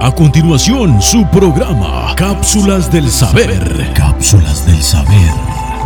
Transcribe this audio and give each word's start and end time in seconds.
A 0.00 0.12
continuación, 0.12 1.00
su 1.00 1.26
programa, 1.28 2.14
Cápsulas 2.16 2.90
del 2.90 3.10
Saber. 3.10 3.92
Cápsulas 3.94 4.66
del 4.66 4.82
Saber. 4.82 5.32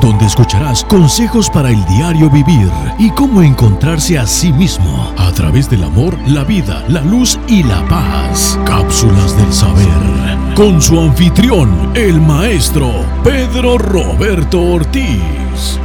Donde 0.00 0.26
escucharás 0.26 0.84
consejos 0.84 1.48
para 1.50 1.70
el 1.70 1.84
diario 1.86 2.28
vivir 2.30 2.70
y 2.98 3.10
cómo 3.10 3.42
encontrarse 3.42 4.18
a 4.18 4.26
sí 4.26 4.52
mismo 4.52 5.12
a 5.16 5.30
través 5.32 5.70
del 5.70 5.84
amor, 5.84 6.16
la 6.26 6.42
vida, 6.44 6.84
la 6.88 7.00
luz 7.02 7.38
y 7.46 7.62
la 7.62 7.86
paz. 7.86 8.58
Cápsulas 8.64 9.36
del 9.36 9.52
Saber. 9.52 10.54
Con 10.54 10.82
su 10.82 10.98
anfitrión, 10.98 11.92
el 11.94 12.20
maestro 12.20 12.90
Pedro 13.22 13.78
Roberto 13.78 14.60
Ortiz. 14.60 15.78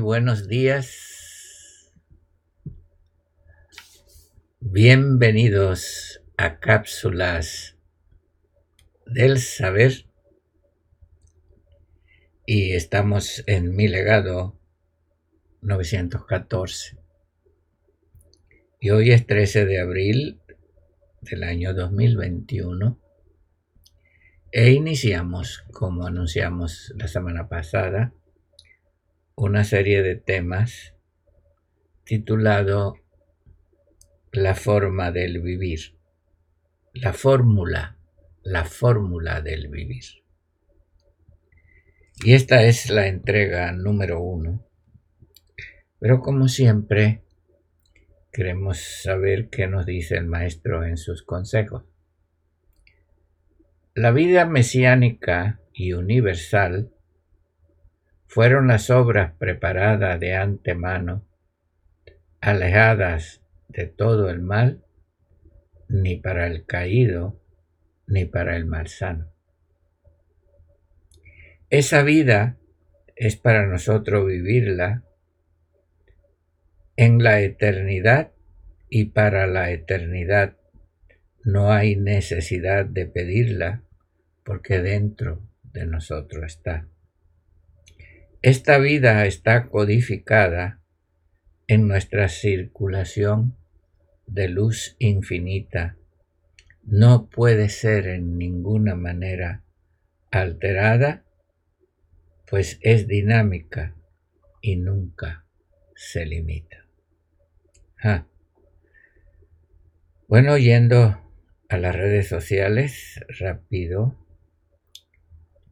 Buenos 0.00 0.48
días. 0.48 1.92
Bienvenidos 4.60 6.22
a 6.36 6.58
Cápsulas 6.58 7.76
del 9.06 9.38
Saber. 9.38 10.06
Y 12.46 12.72
estamos 12.72 13.44
en 13.46 13.76
mi 13.76 13.88
legado 13.88 14.58
914. 15.60 16.98
Y 18.80 18.90
hoy 18.90 19.12
es 19.12 19.26
13 19.26 19.66
de 19.66 19.80
abril 19.80 20.40
del 21.20 21.44
año 21.44 21.74
2021. 21.74 22.98
E 24.52 24.70
iniciamos, 24.72 25.62
como 25.70 26.06
anunciamos 26.06 26.92
la 26.96 27.06
semana 27.06 27.48
pasada, 27.48 28.14
una 29.42 29.64
serie 29.64 30.02
de 30.02 30.16
temas 30.16 30.94
titulado 32.04 32.96
La 34.32 34.54
forma 34.54 35.12
del 35.12 35.40
vivir, 35.40 35.96
la 36.92 37.14
fórmula, 37.14 37.96
la 38.42 38.66
fórmula 38.66 39.40
del 39.40 39.68
vivir. 39.68 40.04
Y 42.22 42.34
esta 42.34 42.64
es 42.64 42.90
la 42.90 43.06
entrega 43.06 43.72
número 43.72 44.20
uno. 44.20 44.66
Pero 45.98 46.20
como 46.20 46.48
siempre, 46.48 47.24
queremos 48.30 48.78
saber 49.02 49.48
qué 49.48 49.66
nos 49.66 49.86
dice 49.86 50.16
el 50.16 50.26
maestro 50.26 50.84
en 50.84 50.98
sus 50.98 51.22
consejos. 51.22 51.84
La 53.94 54.10
vida 54.10 54.44
mesiánica 54.44 55.62
y 55.72 55.94
universal 55.94 56.92
fueron 58.30 58.68
las 58.68 58.90
obras 58.90 59.32
preparadas 59.38 60.20
de 60.20 60.36
antemano, 60.36 61.26
alejadas 62.40 63.42
de 63.66 63.86
todo 63.86 64.30
el 64.30 64.40
mal, 64.40 64.84
ni 65.88 66.14
para 66.14 66.46
el 66.46 66.64
caído, 66.64 67.42
ni 68.06 68.26
para 68.26 68.56
el 68.56 68.66
malsano. 68.66 69.32
Esa 71.70 72.04
vida 72.04 72.56
es 73.16 73.34
para 73.34 73.66
nosotros 73.66 74.24
vivirla 74.28 75.02
en 76.94 77.24
la 77.24 77.40
eternidad 77.40 78.30
y 78.88 79.06
para 79.06 79.48
la 79.48 79.72
eternidad. 79.72 80.56
No 81.42 81.72
hay 81.72 81.96
necesidad 81.96 82.86
de 82.86 83.06
pedirla 83.06 83.82
porque 84.44 84.80
dentro 84.80 85.42
de 85.64 85.84
nosotros 85.86 86.44
está. 86.44 86.86
Esta 88.42 88.78
vida 88.78 89.26
está 89.26 89.68
codificada 89.68 90.80
en 91.66 91.86
nuestra 91.86 92.30
circulación 92.30 93.58
de 94.26 94.48
luz 94.48 94.96
infinita. 94.98 95.98
No 96.82 97.28
puede 97.28 97.68
ser 97.68 98.06
en 98.06 98.38
ninguna 98.38 98.94
manera 98.94 99.62
alterada, 100.30 101.22
pues 102.48 102.78
es 102.80 103.06
dinámica 103.06 103.94
y 104.62 104.76
nunca 104.76 105.44
se 105.94 106.24
limita. 106.24 106.86
Bueno, 110.28 110.56
yendo 110.56 111.20
a 111.68 111.76
las 111.76 111.94
redes 111.94 112.28
sociales, 112.28 113.20
rápido, 113.38 114.16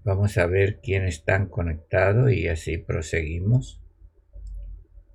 Vamos 0.08 0.38
a 0.38 0.46
ver 0.46 0.80
quiénes 0.80 1.16
están 1.16 1.50
conectados 1.50 2.32
y 2.32 2.48
así 2.48 2.78
proseguimos 2.78 3.82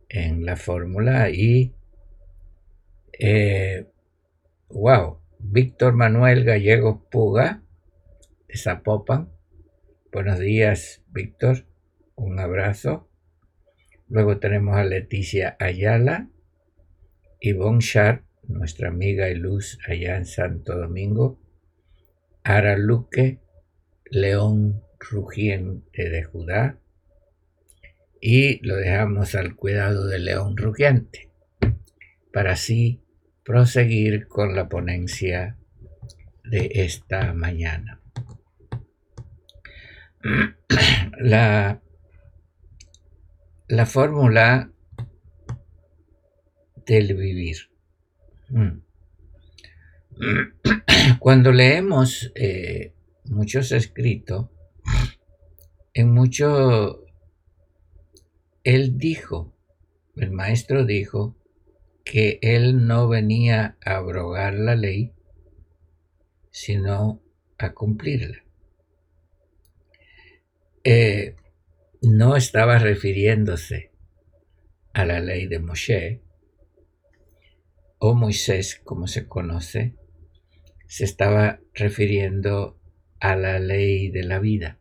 en 0.08 0.46
la 0.46 0.56
fórmula 0.56 1.32
y 1.32 1.74
eh, 3.18 3.88
wow, 4.70 5.18
Víctor 5.40 5.96
Manuel 5.96 6.44
Gallegos 6.44 7.00
Puga 7.10 7.64
de 8.48 8.56
Zapopan. 8.56 9.32
Buenos 10.12 10.38
días, 10.38 11.02
Víctor. 11.08 11.66
Un 12.14 12.40
abrazo. 12.40 13.10
Luego 14.10 14.38
tenemos 14.38 14.78
a 14.78 14.84
Leticia 14.84 15.58
Ayala, 15.60 16.30
Yvonne 17.42 17.82
Sharp, 17.82 18.24
nuestra 18.44 18.90
amiga 18.90 19.28
y 19.32 19.34
luz 19.34 19.80
allá 19.88 20.18
en 20.18 20.28
Santo 20.28 20.78
Domingo, 20.78 21.40
Ara 22.44 22.78
Luque, 22.78 23.40
León 24.06 24.84
rugiente 25.00 26.10
de 26.10 26.24
Judá 26.24 26.78
y 28.22 28.66
lo 28.66 28.78
dejamos 28.78 29.36
al 29.36 29.56
cuidado 29.56 30.08
del 30.08 30.26
león 30.26 30.56
rugiente 30.56 31.30
para 32.32 32.54
así 32.54 33.02
proseguir 33.44 34.28
con 34.28 34.56
la 34.56 34.70
ponencia 34.70 35.58
de 36.46 36.72
esta 36.74 37.34
mañana. 37.34 38.00
La, 41.20 41.80
la 43.68 43.86
fórmula 43.86 44.72
del 46.86 47.14
vivir. 47.14 47.70
Mm. 48.50 48.80
Cuando 51.20 51.52
leemos 51.52 52.32
eh, 52.36 52.93
muchos 53.26 53.72
escritos, 53.72 54.50
en 55.94 56.12
mucho, 56.12 57.06
él 58.64 58.98
dijo, 58.98 59.54
el 60.16 60.32
maestro 60.32 60.86
dijo, 60.86 61.36
que 62.04 62.40
él 62.42 62.86
no 62.86 63.08
venía 63.08 63.78
a 63.86 63.98
abrogar 63.98 64.54
la 64.56 64.76
ley, 64.76 65.14
sino 66.52 67.22
a 67.58 67.74
cumplirla. 67.74 68.44
Eh, 70.84 71.36
no 72.02 72.36
estaba 72.36 72.78
refiriéndose 72.78 73.92
a 74.94 75.06
la 75.06 75.22
ley 75.22 75.48
de 75.48 75.60
Moshe 75.60 76.22
o 78.00 78.14
Moisés, 78.14 78.82
como 78.84 79.08
se 79.08 79.28
conoce, 79.28 79.96
se 80.88 81.06
estaba 81.06 81.62
refiriendo 81.74 82.78
a 83.24 83.38
la 83.38 83.58
ley 83.58 84.10
de 84.10 84.24
la 84.24 84.38
vida, 84.38 84.80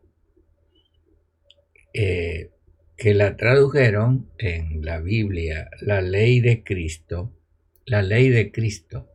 eh, 1.93 2.49
que 2.97 3.13
la 3.13 3.37
tradujeron 3.37 4.29
en 4.37 4.83
la 4.83 4.99
Biblia, 4.99 5.69
la 5.79 6.01
ley 6.01 6.41
de 6.41 6.61
Cristo, 6.61 7.31
la 7.85 8.01
ley 8.01 8.27
de 8.27 8.51
Cristo, 8.51 9.07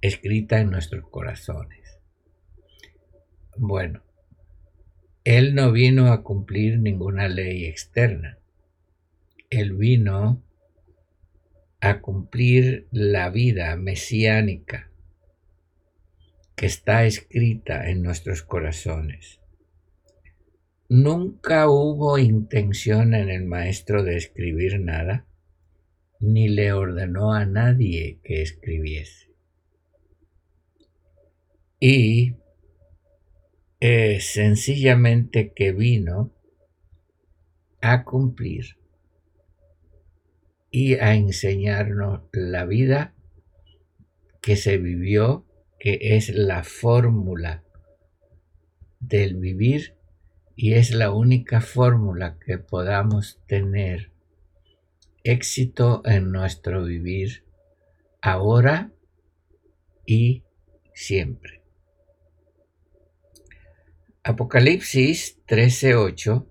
escrita 0.00 0.58
en 0.58 0.70
nuestros 0.70 1.06
corazones. 1.10 1.98
Bueno, 3.58 4.02
Él 5.24 5.54
no 5.54 5.70
vino 5.70 6.10
a 6.10 6.22
cumplir 6.22 6.78
ninguna 6.78 7.28
ley 7.28 7.66
externa. 7.66 8.38
Él 9.50 9.74
vino 9.74 10.42
a 11.82 12.00
cumplir 12.00 12.88
la 12.90 13.28
vida 13.28 13.76
mesiánica 13.76 14.89
que 16.60 16.66
está 16.66 17.06
escrita 17.06 17.88
en 17.88 18.02
nuestros 18.02 18.42
corazones. 18.42 19.40
Nunca 20.90 21.70
hubo 21.70 22.18
intención 22.18 23.14
en 23.14 23.30
el 23.30 23.46
maestro 23.46 24.02
de 24.02 24.18
escribir 24.18 24.78
nada, 24.78 25.24
ni 26.18 26.50
le 26.50 26.74
ordenó 26.74 27.32
a 27.32 27.46
nadie 27.46 28.18
que 28.22 28.42
escribiese. 28.42 29.30
Y 31.78 32.34
eh, 33.80 34.20
sencillamente 34.20 35.54
que 35.54 35.72
vino 35.72 36.30
a 37.80 38.04
cumplir 38.04 38.76
y 40.70 40.96
a 40.96 41.14
enseñarnos 41.14 42.20
la 42.34 42.66
vida 42.66 43.14
que 44.42 44.56
se 44.56 44.76
vivió, 44.76 45.46
que 45.80 45.98
es 46.00 46.28
la 46.28 46.62
fórmula 46.62 47.64
del 49.00 49.36
vivir 49.36 49.96
y 50.54 50.74
es 50.74 50.92
la 50.92 51.10
única 51.10 51.62
fórmula 51.62 52.38
que 52.38 52.58
podamos 52.58 53.40
tener 53.46 54.12
éxito 55.24 56.02
en 56.04 56.30
nuestro 56.30 56.84
vivir 56.84 57.44
ahora 58.20 58.92
y 60.06 60.44
siempre. 60.94 61.62
Apocalipsis 64.22 65.40
13:8 65.46 66.46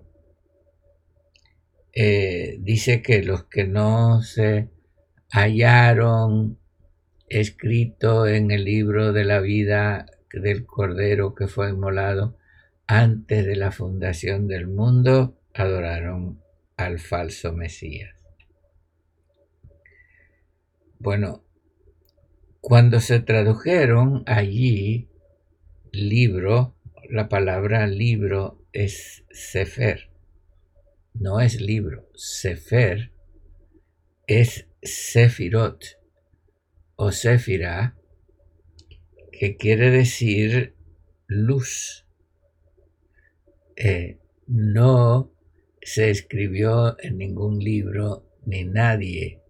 eh, 1.93 2.57
dice 2.61 3.01
que 3.03 3.21
los 3.21 3.43
que 3.45 3.65
no 3.65 4.23
se 4.23 4.69
hallaron 5.31 6.58
escrito 7.29 8.27
en 8.27 8.51
el 8.51 8.65
libro 8.65 9.13
de 9.13 9.23
la 9.23 9.39
vida 9.39 10.07
del 10.33 10.65
Cordero 10.65 11.35
que 11.35 11.47
fue 11.47 11.69
inmolado 11.69 12.37
antes 12.87 13.45
de 13.45 13.55
la 13.55 13.71
fundación 13.71 14.47
del 14.47 14.67
mundo, 14.67 15.37
adoraron 15.53 16.41
al 16.75 16.99
falso 16.99 17.53
Mesías. 17.53 18.15
Bueno, 20.97 21.43
cuando 22.61 22.99
se 22.99 23.19
tradujeron 23.19 24.23
allí 24.25 25.07
libro, 25.91 26.75
la 27.09 27.29
palabra 27.29 27.85
libro 27.87 28.63
es 28.73 29.23
Sefer, 29.29 30.09
no 31.13 31.39
es 31.41 31.61
libro, 31.61 32.09
Sefer 32.15 33.11
es 34.27 34.67
Sefirot 34.81 35.98
o 37.01 37.13
Sefira, 37.13 37.95
que 39.31 39.55
quiere 39.55 39.89
decir 39.89 40.75
luz. 41.27 42.05
Eh, 43.77 44.19
no 44.47 45.31
se 45.81 46.09
escribió 46.09 46.99
en 46.99 47.17
ningún 47.17 47.59
libro 47.59 48.25
ni 48.45 48.65
nadie 48.65 49.41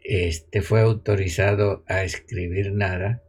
este, 0.00 0.62
fue 0.62 0.80
autorizado 0.80 1.84
a 1.86 2.02
escribir 2.02 2.72
nada 2.72 3.22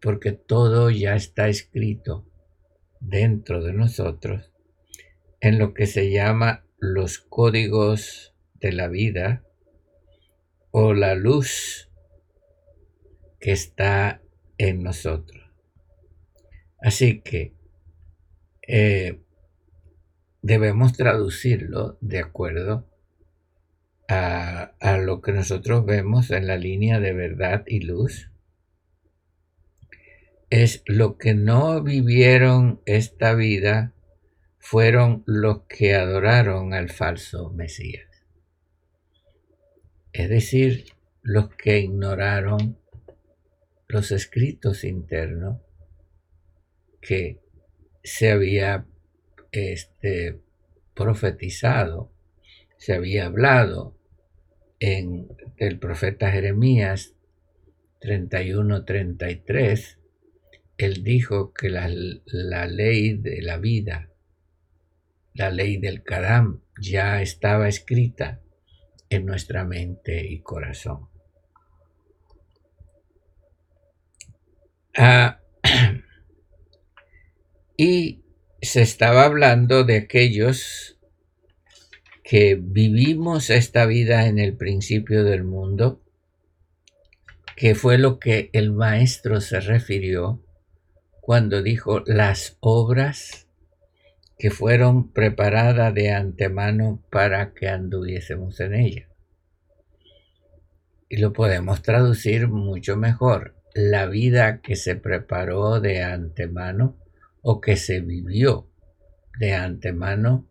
porque 0.00 0.30
todo 0.30 0.90
ya 0.90 1.16
está 1.16 1.48
escrito 1.48 2.24
dentro 3.00 3.64
de 3.64 3.72
nosotros 3.72 4.52
en 5.40 5.58
lo 5.58 5.74
que 5.74 5.86
se 5.86 6.12
llama 6.12 6.64
los 6.78 7.18
códigos 7.18 8.32
de 8.54 8.70
la 8.70 8.86
vida 8.86 9.44
o 10.70 10.94
la 10.94 11.16
luz 11.16 11.88
que 13.42 13.50
está 13.50 14.22
en 14.56 14.84
nosotros. 14.84 15.42
Así 16.80 17.22
que 17.22 17.54
eh, 18.68 19.20
debemos 20.42 20.92
traducirlo 20.92 21.98
de 22.00 22.20
acuerdo 22.20 22.88
a, 24.08 24.74
a, 24.78 24.96
lo 24.98 25.20
que 25.20 25.32
nosotros 25.32 25.84
vemos 25.84 26.30
en 26.30 26.46
la 26.46 26.56
línea 26.56 27.00
de 27.00 27.14
verdad 27.14 27.64
y 27.66 27.80
luz. 27.80 28.30
Es 30.48 30.84
lo 30.86 31.18
que 31.18 31.34
no 31.34 31.82
vivieron 31.82 32.80
esta 32.86 33.34
vida 33.34 33.92
fueron 34.60 35.24
los 35.26 35.62
que 35.62 35.96
adoraron 35.96 36.74
al 36.74 36.90
falso 36.90 37.50
Mesías. 37.50 38.06
Es 40.12 40.28
decir, 40.28 40.84
los 41.22 41.48
que 41.56 41.80
ignoraron 41.80 42.81
los 43.92 44.10
escritos 44.10 44.84
internos 44.84 45.60
que 47.02 47.40
se 48.02 48.30
había 48.30 48.86
este, 49.50 50.40
profetizado, 50.94 52.10
se 52.78 52.94
había 52.94 53.26
hablado 53.26 53.98
en 54.80 55.28
el 55.58 55.78
profeta 55.78 56.32
Jeremías 56.32 57.14
31-33, 58.00 59.98
él 60.78 61.04
dijo 61.04 61.52
que 61.52 61.68
la, 61.68 61.90
la, 62.24 62.66
ley 62.66 63.18
de 63.18 63.42
la 63.42 63.58
vida, 63.58 64.10
la 65.34 65.50
ley 65.50 65.76
del 65.76 66.02
Kadam, 66.02 66.62
ya 66.80 67.20
estaba 67.20 67.68
escrita 67.68 68.40
en 69.10 69.26
nuestra 69.26 69.64
mente 69.66 70.26
y 70.26 70.40
corazón. 70.40 71.11
Ah, 74.94 75.40
y 77.78 78.22
se 78.60 78.82
estaba 78.82 79.24
hablando 79.24 79.84
de 79.84 79.96
aquellos 79.96 80.98
que 82.22 82.58
vivimos 82.60 83.48
esta 83.48 83.86
vida 83.86 84.26
en 84.26 84.38
el 84.38 84.54
principio 84.54 85.24
del 85.24 85.44
mundo, 85.44 86.02
que 87.56 87.74
fue 87.74 87.96
lo 87.96 88.18
que 88.18 88.50
el 88.52 88.70
maestro 88.70 89.40
se 89.40 89.60
refirió 89.60 90.44
cuando 91.22 91.62
dijo 91.62 92.02
las 92.04 92.58
obras 92.60 93.48
que 94.38 94.50
fueron 94.50 95.10
preparadas 95.10 95.94
de 95.94 96.10
antemano 96.10 97.02
para 97.10 97.54
que 97.54 97.68
anduviésemos 97.68 98.60
en 98.60 98.74
ella. 98.74 99.08
Y 101.08 101.16
lo 101.16 101.32
podemos 101.32 101.80
traducir 101.80 102.48
mucho 102.48 102.98
mejor 102.98 103.61
la 103.74 104.06
vida 104.06 104.60
que 104.60 104.76
se 104.76 104.96
preparó 104.96 105.80
de 105.80 106.02
antemano 106.02 106.98
o 107.40 107.60
que 107.60 107.76
se 107.76 108.00
vivió 108.00 108.68
de 109.38 109.54
antemano 109.54 110.46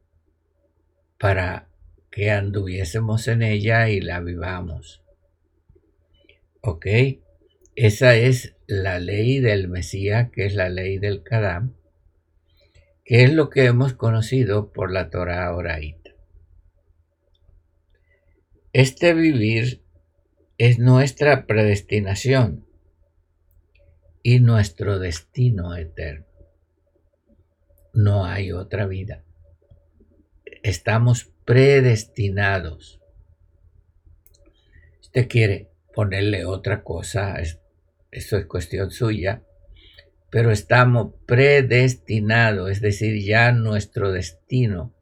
para 1.19 1.67
que 2.09 2.31
anduviésemos 2.31 3.27
en 3.27 3.43
ella 3.43 3.89
y 3.89 4.01
la 4.01 4.19
vivamos. 4.19 5.03
¿Ok? 6.61 6.87
Esa 7.75 8.15
es 8.15 8.55
la 8.67 8.99
ley 8.99 9.39
del 9.39 9.69
Mesías, 9.69 10.29
que 10.31 10.45
es 10.45 10.55
la 10.55 10.69
ley 10.69 10.97
del 10.97 11.23
Kadam, 11.23 11.75
que 13.05 13.23
es 13.23 13.33
lo 13.33 13.49
que 13.49 13.65
hemos 13.65 13.93
conocido 13.93 14.71
por 14.73 14.91
la 14.91 15.09
Torah 15.09 15.55
oraíta. 15.55 16.11
Este 18.73 19.13
vivir 19.13 19.81
es 20.57 20.79
nuestra 20.79 21.45
predestinación 21.45 22.65
y 24.23 24.39
nuestro 24.39 24.99
destino 24.99 25.75
eterno. 25.75 26.25
No 27.93 28.25
hay 28.25 28.51
otra 28.51 28.85
vida. 28.87 29.23
Estamos 30.63 31.31
predestinados. 31.45 33.01
Usted 35.01 35.27
quiere 35.27 35.69
ponerle 35.93 36.45
otra 36.45 36.83
cosa, 36.83 37.35
eso 38.11 38.37
es 38.37 38.45
cuestión 38.45 38.91
suya, 38.91 39.43
pero 40.29 40.51
estamos 40.51 41.13
predestinados, 41.25 42.71
es 42.71 42.81
decir, 42.81 43.21
ya 43.21 43.51
nuestro 43.51 44.13
destino 44.13 44.93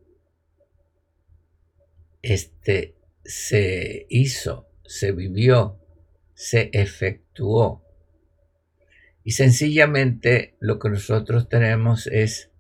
este, 2.24 2.96
se 3.24 4.08
hizo, 4.10 4.68
se 4.86 5.12
vivió, 5.12 5.80
se 6.34 6.72
efectuó 6.74 7.86
y 9.24 9.32
sencillamente 9.32 10.56
lo 10.60 10.80
que 10.80 10.90
nosotros 10.90 11.50
tenemos 11.50 12.08
es 12.08 12.52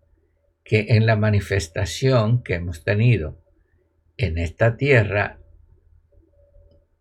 que 0.63 0.87
en 0.89 1.05
la 1.05 1.15
manifestación 1.15 2.43
que 2.43 2.55
hemos 2.55 2.83
tenido 2.83 3.41
en 4.17 4.37
esta 4.37 4.77
tierra, 4.77 5.39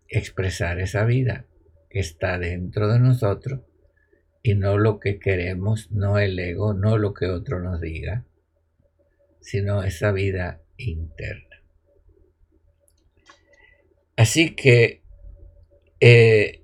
expresar 0.08 0.80
esa 0.80 1.04
vida 1.04 1.44
que 1.90 1.98
está 1.98 2.38
dentro 2.38 2.88
de 2.88 2.98
nosotros 2.98 3.60
y 4.42 4.54
no 4.54 4.78
lo 4.78 5.00
que 5.00 5.18
queremos, 5.18 5.90
no 5.90 6.18
el 6.18 6.38
ego, 6.38 6.72
no 6.72 6.96
lo 6.96 7.12
que 7.12 7.26
otro 7.26 7.60
nos 7.60 7.80
diga, 7.80 8.24
sino 9.40 9.82
esa 9.82 10.12
vida 10.12 10.62
interna. 10.76 11.62
Así 14.16 14.54
que 14.54 15.02
eh, 16.00 16.62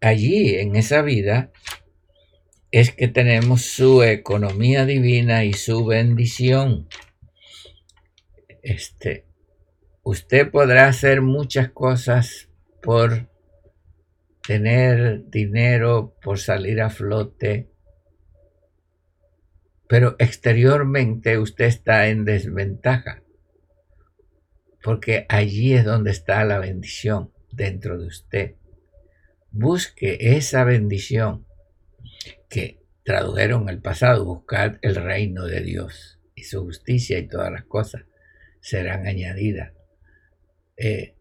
allí, 0.00 0.54
en 0.56 0.76
esa 0.76 1.02
vida, 1.02 1.50
es 2.70 2.92
que 2.92 3.08
tenemos 3.08 3.62
su 3.62 4.02
economía 4.02 4.84
divina 4.84 5.44
y 5.44 5.54
su 5.54 5.86
bendición. 5.86 6.88
Este, 8.62 9.24
usted 10.02 10.50
podrá 10.50 10.88
hacer 10.88 11.22
muchas 11.22 11.70
cosas 11.70 12.50
por 12.82 13.30
tener 14.46 15.28
dinero, 15.30 16.14
por 16.22 16.38
salir 16.38 16.80
a 16.82 16.90
flote, 16.90 17.70
pero 19.88 20.16
exteriormente 20.18 21.38
usted 21.38 21.64
está 21.64 22.08
en 22.08 22.26
desventaja, 22.26 23.22
porque 24.82 25.24
allí 25.30 25.72
es 25.72 25.84
donde 25.84 26.10
está 26.10 26.44
la 26.44 26.58
bendición 26.58 27.32
dentro 27.50 27.98
de 27.98 28.06
usted. 28.06 28.54
Busque 29.50 30.18
esa 30.36 30.64
bendición 30.64 31.47
que 32.48 32.82
tradujeron 33.04 33.68
el 33.68 33.80
pasado, 33.80 34.24
buscar 34.24 34.78
el 34.82 34.94
reino 34.94 35.44
de 35.46 35.60
Dios 35.60 36.18
y 36.34 36.44
su 36.44 36.62
justicia 36.62 37.18
y 37.18 37.28
todas 37.28 37.50
las 37.50 37.64
cosas 37.64 38.02
serán 38.60 39.06
añadidas. 39.06 39.72
Eh, 40.76 41.14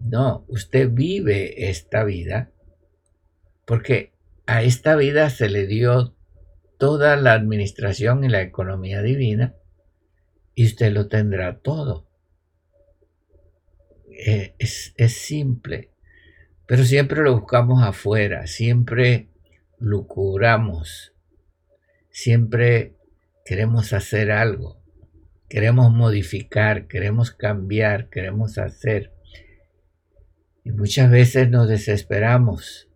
no, 0.00 0.44
usted 0.48 0.90
vive 0.90 1.70
esta 1.70 2.04
vida 2.04 2.50
porque 3.64 4.12
a 4.46 4.62
esta 4.62 4.96
vida 4.96 5.30
se 5.30 5.48
le 5.48 5.66
dio 5.66 6.16
toda 6.78 7.16
la 7.16 7.32
administración 7.34 8.24
y 8.24 8.28
la 8.28 8.40
economía 8.40 9.02
divina 9.02 9.54
y 10.54 10.66
usted 10.66 10.92
lo 10.92 11.08
tendrá 11.08 11.58
todo. 11.58 12.08
Eh, 14.10 14.54
es, 14.58 14.94
es 14.96 15.12
simple, 15.18 15.92
pero 16.66 16.84
siempre 16.84 17.22
lo 17.22 17.38
buscamos 17.38 17.82
afuera, 17.82 18.46
siempre 18.46 19.27
lucubramos, 19.78 21.12
siempre 22.10 22.96
queremos 23.44 23.92
hacer 23.92 24.30
algo, 24.30 24.82
queremos 25.48 25.92
modificar, 25.92 26.86
queremos 26.86 27.30
cambiar, 27.30 28.08
queremos 28.10 28.58
hacer. 28.58 29.12
Y 30.64 30.72
muchas 30.72 31.10
veces 31.10 31.48
nos 31.48 31.68
desesperamos 31.68 32.88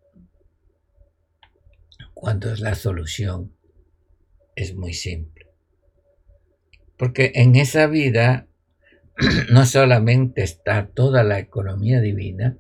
cuando 2.13 2.55
la 2.57 2.75
solución 2.75 3.53
es 4.55 4.75
muy 4.75 4.93
simple. 4.93 5.47
Porque 6.97 7.33
en 7.35 7.57
esa 7.57 7.87
vida 7.87 8.47
no 9.51 9.67
solamente 9.67 10.43
está 10.43 10.87
toda 10.87 11.23
la 11.25 11.39
economía 11.39 12.01
divina, 12.01 12.59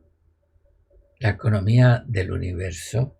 la 1.20 1.30
economía 1.30 2.04
del 2.06 2.32
universo, 2.32 3.16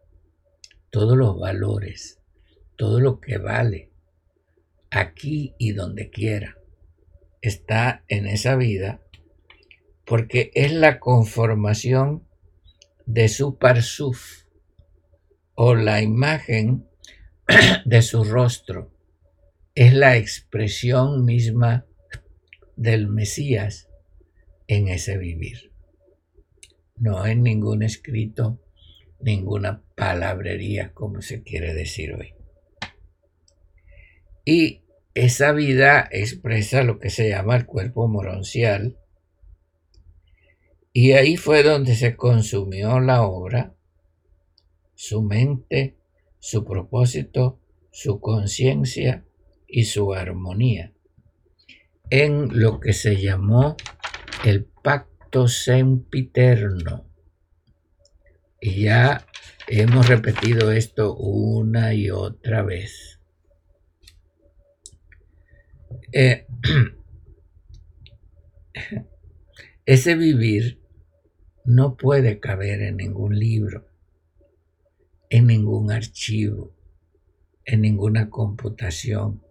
todos 0.92 1.16
los 1.16 1.40
valores, 1.40 2.20
todo 2.76 3.00
lo 3.00 3.18
que 3.18 3.38
vale, 3.38 3.90
aquí 4.90 5.54
y 5.58 5.72
donde 5.72 6.10
quiera, 6.10 6.58
está 7.40 8.04
en 8.08 8.26
esa 8.26 8.56
vida 8.56 9.00
porque 10.04 10.50
es 10.54 10.70
la 10.70 11.00
conformación 11.00 12.28
de 13.06 13.28
su 13.28 13.56
parsuf, 13.56 14.44
o 15.54 15.74
la 15.74 16.02
imagen 16.02 16.86
de 17.86 18.02
su 18.02 18.24
rostro 18.24 18.92
es 19.74 19.94
la 19.94 20.18
expresión 20.18 21.24
misma 21.24 21.86
del 22.76 23.08
Mesías 23.08 23.88
en 24.66 24.88
ese 24.88 25.16
vivir. 25.16 25.72
No 26.96 27.24
en 27.26 27.42
ningún 27.42 27.82
escrito, 27.82 28.60
ninguna 29.22 29.82
palabrería, 29.96 30.92
como 30.92 31.22
se 31.22 31.42
quiere 31.42 31.74
decir 31.74 32.14
hoy. 32.14 32.34
Y 34.44 34.82
esa 35.14 35.52
vida 35.52 36.08
expresa 36.10 36.82
lo 36.82 36.98
que 36.98 37.10
se 37.10 37.28
llama 37.28 37.56
el 37.56 37.66
cuerpo 37.66 38.08
moroncial, 38.08 38.98
y 40.92 41.12
ahí 41.12 41.36
fue 41.36 41.62
donde 41.62 41.94
se 41.94 42.16
consumió 42.16 43.00
la 43.00 43.22
obra 43.22 43.74
su 44.94 45.20
mente, 45.20 45.96
su 46.38 46.64
propósito, 46.64 47.58
su 47.90 48.20
conciencia 48.20 49.24
y 49.66 49.84
su 49.84 50.14
armonía, 50.14 50.92
en 52.08 52.60
lo 52.60 52.78
que 52.78 52.92
se 52.92 53.20
llamó 53.20 53.76
el 54.44 54.64
pacto 54.64 55.48
sempiterno. 55.48 57.11
Y 58.62 58.84
ya 58.84 59.26
hemos 59.66 60.08
repetido 60.08 60.72
esto 60.72 61.14
una 61.14 61.92
y 61.92 62.10
otra 62.10 62.62
vez. 62.62 63.20
Eh, 66.12 66.46
ese 69.84 70.14
vivir 70.14 70.80
no 71.66 71.96
puede 71.96 72.40
caber 72.40 72.80
en 72.80 72.96
ningún 72.96 73.38
libro 73.38 73.92
en 75.32 75.46
ningún 75.46 75.90
archivo, 75.90 76.74
en 77.64 77.80
ninguna 77.80 78.28
computación, 78.28 79.42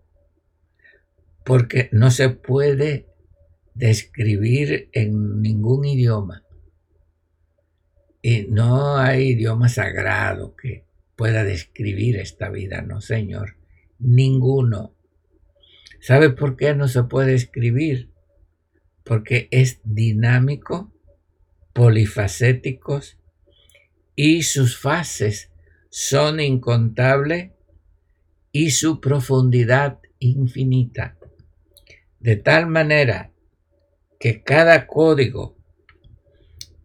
porque 1.44 1.90
no 1.92 2.12
se 2.12 2.30
puede 2.30 3.08
describir 3.74 4.90
en 4.94 5.42
ningún 5.42 5.86
idioma. 5.86 6.44
Y 8.22 8.44
no 8.44 8.98
hay 8.98 9.30
idioma 9.30 9.68
sagrado 9.70 10.56
que 10.56 10.86
pueda 11.16 11.44
describir 11.44 12.18
esta 12.18 12.50
vida, 12.50 12.82
no 12.82 13.02
señor, 13.02 13.58
ninguno. 14.00 14.96
¿Sabe 16.00 16.30
por 16.32 16.56
qué 16.56 16.74
no 16.76 16.88
se 16.88 17.04
puede 17.04 17.34
escribir? 17.36 18.12
Porque 19.04 19.48
es 19.52 19.82
dinámico, 19.84 20.92
polifacéticos 21.74 23.18
y 24.16 24.44
sus 24.44 24.78
fases 24.78 25.52
son 25.90 26.40
incontables 26.40 27.52
y 28.52 28.72
su 28.72 29.00
profundidad 29.00 30.00
infinita. 30.20 31.18
De 32.20 32.36
tal 32.36 32.68
manera 32.68 33.32
que 34.20 34.44
cada 34.44 34.86
código, 34.86 35.58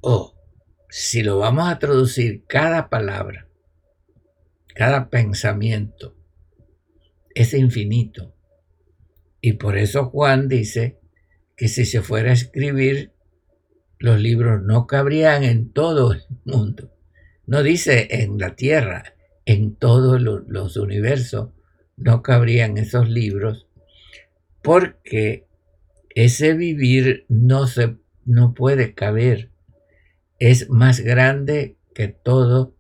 o 0.00 0.35
si 0.88 1.22
lo 1.22 1.38
vamos 1.38 1.68
a 1.68 1.78
traducir, 1.78 2.44
cada 2.46 2.88
palabra, 2.88 3.48
cada 4.74 5.08
pensamiento, 5.10 6.16
es 7.34 7.54
infinito. 7.54 8.34
Y 9.40 9.54
por 9.54 9.76
eso 9.76 10.06
Juan 10.06 10.48
dice 10.48 10.98
que 11.56 11.68
si 11.68 11.84
se 11.84 12.02
fuera 12.02 12.30
a 12.30 12.34
escribir, 12.34 13.12
los 13.98 14.20
libros 14.20 14.62
no 14.62 14.86
cabrían 14.86 15.44
en 15.44 15.72
todo 15.72 16.12
el 16.12 16.22
mundo. 16.44 16.92
No 17.46 17.62
dice 17.62 18.08
en 18.10 18.38
la 18.38 18.56
Tierra, 18.56 19.14
en 19.44 19.76
todos 19.76 20.20
los 20.20 20.76
universos 20.76 21.50
no 21.96 22.22
cabrían 22.22 22.76
esos 22.76 23.08
libros, 23.08 23.66
porque 24.62 25.46
ese 26.14 26.54
vivir 26.54 27.24
no, 27.28 27.66
se, 27.66 27.96
no 28.24 28.54
puede 28.54 28.94
caber. 28.94 29.50
Es 30.38 30.68
más 30.68 31.00
grande 31.00 31.76
que 31.94 32.08
todo, 32.08 32.74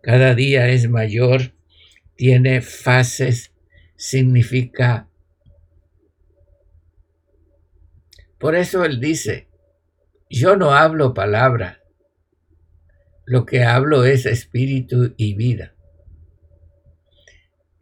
cada 0.00 0.34
día 0.34 0.68
es 0.68 0.88
mayor, 0.88 1.54
tiene 2.16 2.60
fases, 2.60 3.52
significa... 3.96 5.08
Por 8.38 8.54
eso 8.54 8.84
él 8.84 9.00
dice, 9.00 9.48
yo 10.28 10.56
no 10.56 10.72
hablo 10.72 11.14
palabra, 11.14 11.82
lo 13.24 13.46
que 13.46 13.62
hablo 13.62 14.04
es 14.04 14.26
espíritu 14.26 15.14
y 15.16 15.34
vida. 15.34 15.74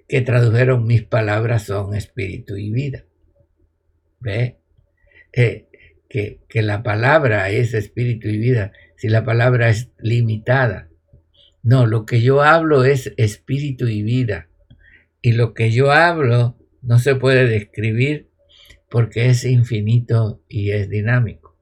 Que 0.09 0.21
tradujeron 0.21 0.87
mis 0.87 1.03
palabras 1.03 1.65
son 1.65 1.95
espíritu 1.95 2.57
y 2.57 2.71
vida. 2.71 3.05
¿Ve? 4.21 4.59
Eh, 5.33 5.69
que, 6.09 6.41
que 6.49 6.63
la 6.63 6.83
palabra 6.83 7.51
es 7.51 7.75
espíritu 7.75 8.29
y 8.29 8.39
vida, 8.39 8.73
si 9.03 9.09
la 9.09 9.25
palabra 9.25 9.69
es 9.69 9.91
limitada. 9.99 10.89
No, 11.65 11.87
lo 11.87 12.07
que 12.07 12.23
yo 12.23 12.41
hablo 12.41 12.85
es 12.85 13.13
espíritu 13.17 13.89
y 13.89 14.05
vida. 14.05 14.49
Y 15.21 15.33
lo 15.33 15.55
que 15.55 15.73
yo 15.73 15.91
hablo 15.91 16.57
no 16.83 17.01
se 17.01 17.17
puede 17.17 17.49
describir 17.49 18.29
porque 18.89 19.29
es 19.29 19.45
infinito 19.45 20.41
y 20.49 20.71
es 20.71 20.89
dinámico. 20.89 21.59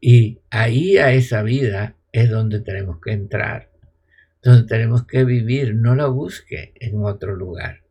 Y 0.00 0.42
ahí 0.48 0.96
a 0.98 1.12
esa 1.12 1.42
vida 1.42 1.96
es 2.12 2.30
donde 2.30 2.60
tenemos 2.60 3.00
que 3.00 3.10
entrar, 3.10 3.72
donde 4.40 4.68
tenemos 4.68 5.04
que 5.08 5.24
vivir, 5.24 5.74
no 5.74 5.96
la 5.96 6.06
busque 6.06 6.72
en 6.76 7.02
otro 7.02 7.34
lugar. 7.34 7.82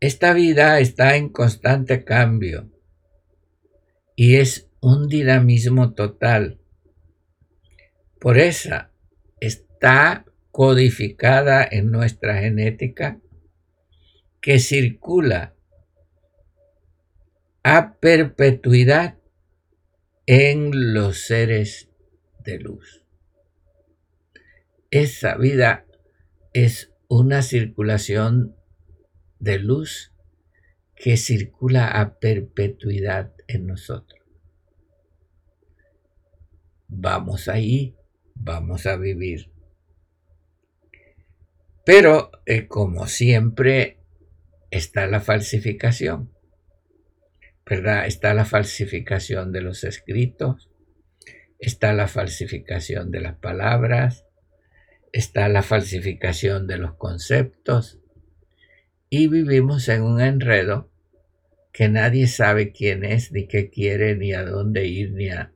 Esta 0.00 0.32
vida 0.32 0.80
está 0.80 1.14
en 1.14 1.28
constante 1.28 2.02
cambio 2.02 2.72
y 4.20 4.34
es 4.38 4.68
un 4.80 5.06
dinamismo 5.06 5.94
total. 5.94 6.58
Por 8.18 8.36
esa 8.36 8.90
está 9.38 10.24
codificada 10.50 11.64
en 11.70 11.92
nuestra 11.92 12.40
genética 12.40 13.20
que 14.40 14.58
circula 14.58 15.54
a 17.62 17.94
perpetuidad 18.00 19.18
en 20.26 20.94
los 20.94 21.20
seres 21.20 21.88
de 22.40 22.58
luz. 22.58 23.06
Esa 24.90 25.36
vida 25.36 25.86
es 26.52 26.92
una 27.06 27.42
circulación 27.42 28.56
de 29.38 29.60
luz 29.60 30.12
que 30.98 31.16
circula 31.16 31.88
a 31.88 32.18
perpetuidad 32.18 33.32
en 33.46 33.66
nosotros. 33.68 34.20
Vamos 36.88 37.48
ahí, 37.48 37.94
vamos 38.34 38.86
a 38.86 38.96
vivir. 38.96 39.50
Pero, 41.84 42.32
eh, 42.46 42.66
como 42.66 43.06
siempre, 43.06 43.98
está 44.70 45.06
la 45.06 45.20
falsificación. 45.20 46.32
¿Verdad? 47.64 48.06
Está 48.06 48.34
la 48.34 48.44
falsificación 48.44 49.52
de 49.52 49.60
los 49.60 49.84
escritos, 49.84 50.70
está 51.58 51.92
la 51.92 52.08
falsificación 52.08 53.10
de 53.10 53.20
las 53.20 53.36
palabras, 53.36 54.24
está 55.12 55.48
la 55.48 55.62
falsificación 55.62 56.66
de 56.66 56.78
los 56.78 56.94
conceptos 56.94 58.00
y 59.10 59.28
vivimos 59.28 59.88
en 59.88 60.02
un 60.02 60.20
enredo 60.20 60.90
que 61.72 61.88
nadie 61.88 62.26
sabe 62.26 62.72
quién 62.72 63.04
es, 63.04 63.32
ni 63.32 63.46
qué 63.46 63.70
quiere, 63.70 64.16
ni 64.16 64.32
a 64.32 64.44
dónde 64.44 64.86
ir, 64.86 65.12
ni 65.12 65.30
a... 65.30 65.52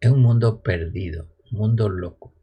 Es 0.00 0.10
un 0.10 0.20
mundo 0.20 0.62
perdido, 0.62 1.28
un 1.50 1.58
mundo 1.58 1.88
loco. 1.88 2.34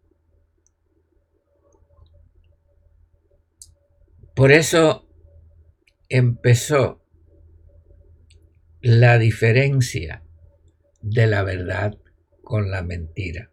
Por 4.36 4.52
eso 4.52 5.08
empezó 6.10 7.02
la 8.82 9.20
diferencia 9.20 10.24
de 11.02 11.28
la 11.28 11.44
verdad 11.44 11.98
con 12.42 12.72
la 12.72 12.82
mentira. 12.82 13.52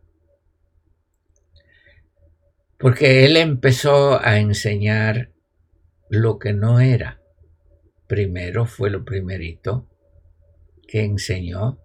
Porque 2.79 3.27
él 3.27 3.37
empezó 3.37 4.25
a 4.25 4.39
enseñar 4.39 5.33
lo 6.09 6.39
que 6.39 6.53
no 6.53 6.81
era. 6.81 7.21
Primero 8.07 8.67
fue 8.67 8.91
lo 8.91 9.05
primerito 9.05 9.89
que 10.87 11.05
enseñó 11.05 11.79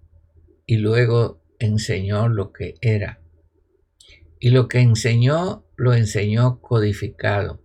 y 0.66 0.78
luego 0.78 1.42
enseñó 1.60 2.30
lo 2.30 2.52
que 2.54 2.76
era. 2.82 3.22
Y 4.40 4.50
lo 4.50 4.68
que 4.68 4.80
enseñó 4.80 5.66
lo 5.76 5.94
enseñó 5.94 6.60
codificado 6.62 7.62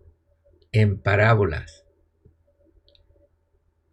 en 0.73 0.99
parábolas. 1.01 1.85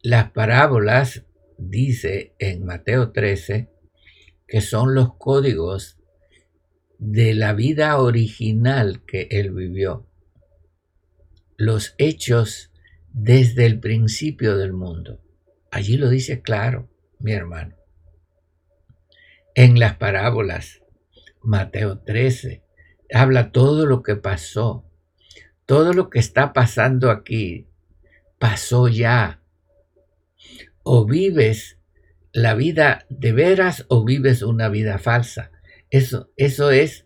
Las 0.01 0.31
parábolas, 0.31 1.25
dice 1.57 2.35
en 2.37 2.65
Mateo 2.65 3.11
13, 3.11 3.69
que 4.47 4.61
son 4.61 4.93
los 4.93 5.15
códigos 5.15 5.97
de 6.99 7.33
la 7.33 7.53
vida 7.53 7.99
original 7.99 9.03
que 9.05 9.27
él 9.31 9.51
vivió, 9.51 10.07
los 11.57 11.95
hechos 11.97 12.71
desde 13.11 13.65
el 13.65 13.79
principio 13.79 14.57
del 14.57 14.73
mundo. 14.73 15.21
Allí 15.71 15.97
lo 15.97 16.09
dice 16.09 16.41
claro, 16.41 16.89
mi 17.19 17.31
hermano. 17.31 17.75
En 19.53 19.79
las 19.79 19.95
parábolas, 19.95 20.81
Mateo 21.41 21.99
13, 21.99 22.63
habla 23.13 23.51
todo 23.51 23.85
lo 23.85 24.03
que 24.03 24.15
pasó, 24.15 24.85
todo 25.65 25.93
lo 25.93 26.09
que 26.09 26.19
está 26.19 26.53
pasando 26.53 27.09
aquí, 27.09 27.67
pasó 28.37 28.87
ya. 28.87 29.41
O 30.83 31.05
vives 31.05 31.79
la 32.33 32.53
vida 32.53 33.05
de 33.09 33.31
veras 33.31 33.85
o 33.87 34.03
vives 34.03 34.41
una 34.41 34.67
vida 34.67 34.97
falsa. 34.97 35.51
Eso, 35.89 36.31
eso 36.35 36.71
es 36.71 37.05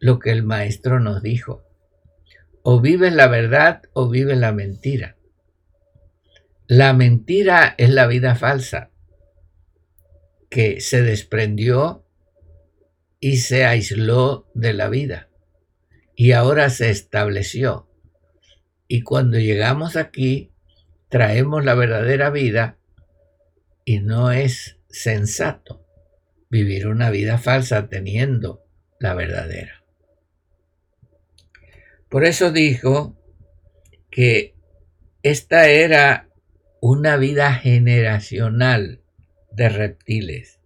lo 0.00 0.18
que 0.18 0.32
el 0.32 0.42
maestro 0.42 0.98
nos 0.98 1.22
dijo. 1.22 1.69
O 2.62 2.80
vives 2.80 3.12
la 3.12 3.26
verdad 3.28 3.82
o 3.92 4.08
vives 4.08 4.38
la 4.38 4.52
mentira. 4.52 5.16
La 6.66 6.92
mentira 6.92 7.74
es 7.78 7.90
la 7.90 8.06
vida 8.06 8.36
falsa 8.36 8.90
que 10.50 10.80
se 10.80 11.02
desprendió 11.02 12.06
y 13.18 13.38
se 13.38 13.64
aisló 13.64 14.50
de 14.54 14.72
la 14.72 14.88
vida 14.88 15.30
y 16.14 16.32
ahora 16.32 16.68
se 16.68 16.90
estableció. 16.90 17.88
Y 18.88 19.02
cuando 19.02 19.38
llegamos 19.38 19.96
aquí, 19.96 20.52
traemos 21.08 21.64
la 21.64 21.74
verdadera 21.74 22.30
vida 22.30 22.78
y 23.84 24.00
no 24.00 24.30
es 24.30 24.78
sensato 24.88 25.86
vivir 26.50 26.88
una 26.88 27.10
vida 27.10 27.38
falsa 27.38 27.88
teniendo 27.88 28.64
la 28.98 29.14
verdadera. 29.14 29.79
Por 32.10 32.24
eso 32.24 32.50
dijo 32.50 33.16
que 34.10 34.56
esta 35.22 35.68
era 35.68 36.28
una 36.80 37.16
vida 37.16 37.54
generacional 37.54 39.00
de 39.52 39.68
reptiles, 39.68 40.58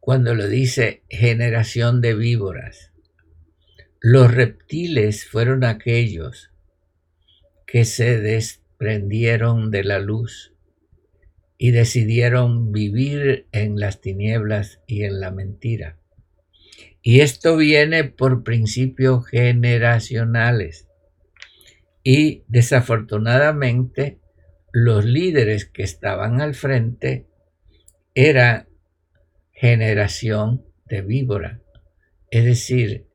cuando 0.00 0.34
lo 0.34 0.48
dice 0.48 1.02
generación 1.10 2.00
de 2.00 2.14
víboras. 2.14 2.92
Los 4.00 4.32
reptiles 4.32 5.26
fueron 5.26 5.64
aquellos 5.64 6.50
que 7.66 7.84
se 7.84 8.18
desprendieron 8.18 9.70
de 9.70 9.84
la 9.84 9.98
luz 9.98 10.54
y 11.58 11.72
decidieron 11.72 12.72
vivir 12.72 13.48
en 13.52 13.78
las 13.78 14.00
tinieblas 14.00 14.80
y 14.86 15.02
en 15.02 15.20
la 15.20 15.30
mentira. 15.30 15.97
Y 17.02 17.20
esto 17.20 17.56
viene 17.56 18.04
por 18.04 18.44
principios 18.44 19.26
generacionales. 19.26 20.88
Y 22.02 22.44
desafortunadamente 22.48 24.20
los 24.72 25.04
líderes 25.04 25.66
que 25.66 25.82
estaban 25.82 26.40
al 26.40 26.54
frente 26.54 27.26
eran 28.14 28.68
generación 29.52 30.64
de 30.86 31.02
víbora, 31.02 31.60
es 32.30 32.44
decir, 32.44 33.06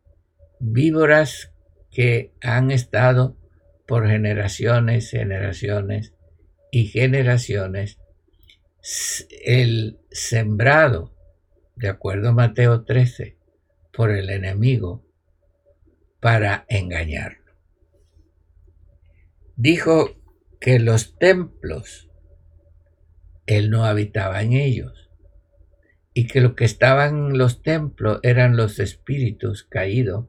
víboras 0.60 1.52
que 1.92 2.34
han 2.42 2.72
estado 2.72 3.38
por 3.88 4.08
generaciones, 4.08 5.12
generaciones 5.12 6.14
y 6.72 6.88
generaciones 6.88 8.00
el 9.46 10.00
sembrado, 10.12 11.14
de 11.76 11.90
acuerdo 11.90 12.30
a 12.30 12.34
Mateo 12.34 12.84
13, 12.84 13.38
por 13.94 14.10
el 14.12 14.30
enemigo 14.30 15.06
para 16.20 16.66
engañarlo. 16.68 17.54
Dijo 19.56 20.16
que 20.60 20.80
los 20.80 21.18
templos, 21.18 22.10
él 23.46 23.70
no 23.70 23.86
habitaba 23.86 24.42
en 24.42 24.54
ellos, 24.54 25.12
y 26.14 26.28
que 26.28 26.42
lo 26.42 26.56
que 26.56 26.66
estaban 26.66 27.32
en 27.32 27.38
los 27.38 27.62
templos 27.62 28.20
eran 28.24 28.58
los 28.58 28.80
espíritus 28.80 29.64
caídos, 29.64 30.28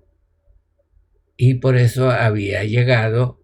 y 1.36 1.54
por 1.54 1.76
eso 1.76 2.10
había 2.10 2.64
llegado 2.64 3.42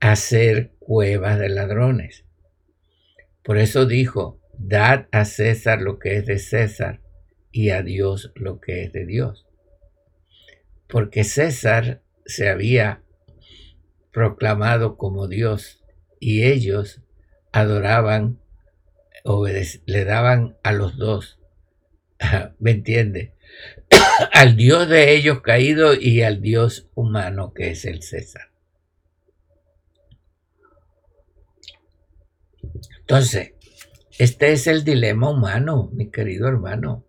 a 0.00 0.16
ser 0.16 0.74
cuevas 0.80 1.38
de 1.38 1.48
ladrones. 1.48 2.24
Por 3.44 3.58
eso 3.58 3.86
dijo, 3.86 4.40
Dad 4.58 5.06
a 5.12 5.24
César 5.24 5.80
lo 5.80 5.98
que 5.98 6.16
es 6.16 6.26
de 6.26 6.38
César 6.38 7.00
y 7.50 7.70
a 7.70 7.82
Dios 7.82 8.32
lo 8.34 8.60
que 8.60 8.84
es 8.84 8.92
de 8.92 9.06
Dios. 9.06 9.46
Porque 10.92 11.24
César 11.24 12.02
se 12.26 12.50
había 12.50 13.02
proclamado 14.12 14.98
como 14.98 15.26
Dios 15.26 15.82
y 16.20 16.44
ellos 16.44 17.00
adoraban, 17.50 18.38
le 19.86 20.04
daban 20.04 20.58
a 20.62 20.72
los 20.72 20.98
dos, 20.98 21.40
¿me 22.58 22.72
entiende? 22.72 23.32
al 24.34 24.54
Dios 24.54 24.86
de 24.86 25.14
ellos 25.14 25.40
caído 25.40 25.94
y 25.94 26.20
al 26.20 26.42
Dios 26.42 26.90
humano 26.94 27.54
que 27.54 27.70
es 27.70 27.86
el 27.86 28.02
César. 28.02 28.52
Entonces, 33.00 33.54
este 34.18 34.52
es 34.52 34.66
el 34.66 34.84
dilema 34.84 35.30
humano, 35.30 35.88
mi 35.94 36.10
querido 36.10 36.48
hermano. 36.48 37.06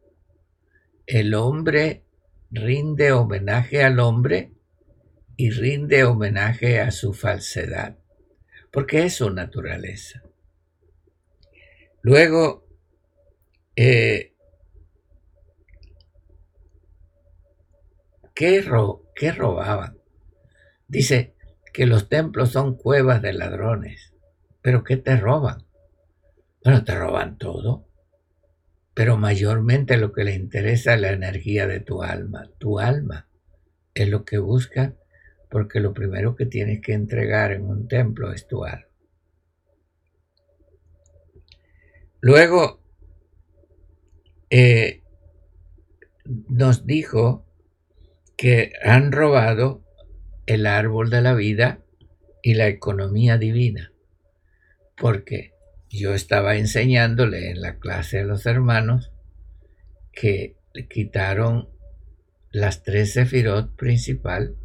El 1.06 1.34
hombre 1.34 2.06
rinde 2.54 3.12
homenaje 3.12 3.84
al 3.84 4.00
hombre 4.00 4.54
y 5.36 5.50
rinde 5.50 6.04
homenaje 6.04 6.80
a 6.80 6.92
su 6.92 7.14
falsedad, 7.14 7.98
porque 8.72 9.06
es 9.06 9.16
su 9.16 9.32
naturaleza. 9.32 10.22
Luego, 12.02 12.68
eh, 13.76 14.36
¿qué, 18.36 18.64
¿qué 19.16 19.32
robaban? 19.32 19.98
Dice 20.88 21.36
que 21.74 21.88
los 21.88 22.08
templos 22.08 22.52
son 22.52 22.78
cuevas 22.78 23.22
de 23.24 23.34
ladrones, 23.34 24.14
pero 24.62 24.84
¿qué 24.84 24.98
te 24.98 25.18
roban? 25.18 25.66
Bueno, 26.64 26.84
te 26.84 26.94
roban 26.94 27.38
todo, 27.40 27.88
pero 28.94 29.18
mayormente 29.18 29.98
lo 29.98 30.12
que 30.12 30.24
le 30.24 30.36
interesa 30.36 30.94
es 30.94 31.02
la 31.02 31.12
energía 31.12 31.68
de 31.68 31.80
tu 31.80 32.04
alma. 32.04 32.50
Tu 32.60 32.80
alma 32.80 33.28
es 33.94 34.10
lo 34.10 34.26
que 34.26 34.38
busca 34.38 34.96
porque 35.50 35.80
lo 35.80 35.94
primero 35.94 36.36
que 36.36 36.46
tienes 36.46 36.82
que 36.82 36.94
entregar 36.94 37.52
en 37.52 37.66
un 37.66 37.88
templo 37.88 38.32
es 38.34 38.48
tu 38.48 38.66
alma. 38.66 38.88
Luego 42.22 42.80
eh, 44.50 45.04
nos 46.48 46.86
dijo 46.86 47.46
que 48.38 48.74
han 48.84 49.12
robado 49.12 49.84
el 50.46 50.66
árbol 50.66 51.10
de 51.10 51.22
la 51.22 51.34
vida 51.34 51.84
y 52.42 52.56
la 52.56 52.68
economía 52.68 53.38
divina, 53.38 53.94
porque 54.98 55.53
yo 56.00 56.16
estaba 56.16 56.56
enseñándole 56.56 57.52
en 57.52 57.62
la 57.62 57.78
clase 57.78 58.18
de 58.18 58.26
los 58.26 58.48
hermanos 58.48 59.12
que 60.12 60.58
quitaron 60.90 61.70
las 62.52 62.82
tres 62.82 63.14
sefirot 63.14 63.76
principal, 63.76 64.58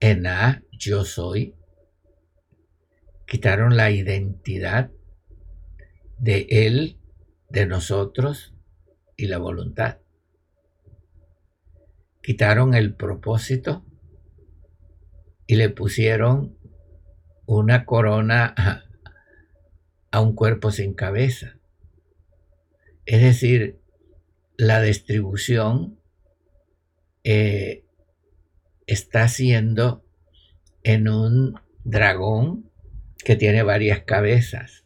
en 0.00 0.26
A, 0.26 0.62
yo 0.72 1.04
soy, 1.04 1.54
quitaron 3.26 3.74
la 3.74 3.90
identidad 3.90 4.90
de 6.18 6.46
él, 6.50 6.98
de 7.48 7.64
nosotros 7.64 8.54
y 9.16 9.28
la 9.28 9.38
voluntad. 9.38 9.98
Quitaron 12.22 12.74
el 12.74 12.94
propósito 12.94 13.84
y 15.46 15.56
le 15.56 15.70
pusieron 15.70 16.58
una 17.46 17.86
corona 17.86 18.54
a 20.12 20.20
un 20.20 20.34
cuerpo 20.34 20.70
sin 20.70 20.94
cabeza. 20.94 21.58
Es 23.04 23.22
decir, 23.22 23.80
la 24.56 24.80
distribución 24.80 25.98
eh, 27.24 27.84
está 28.86 29.26
siendo 29.28 30.04
en 30.84 31.08
un 31.08 31.60
dragón 31.82 32.70
que 33.24 33.36
tiene 33.36 33.62
varias 33.62 34.02
cabezas. 34.02 34.84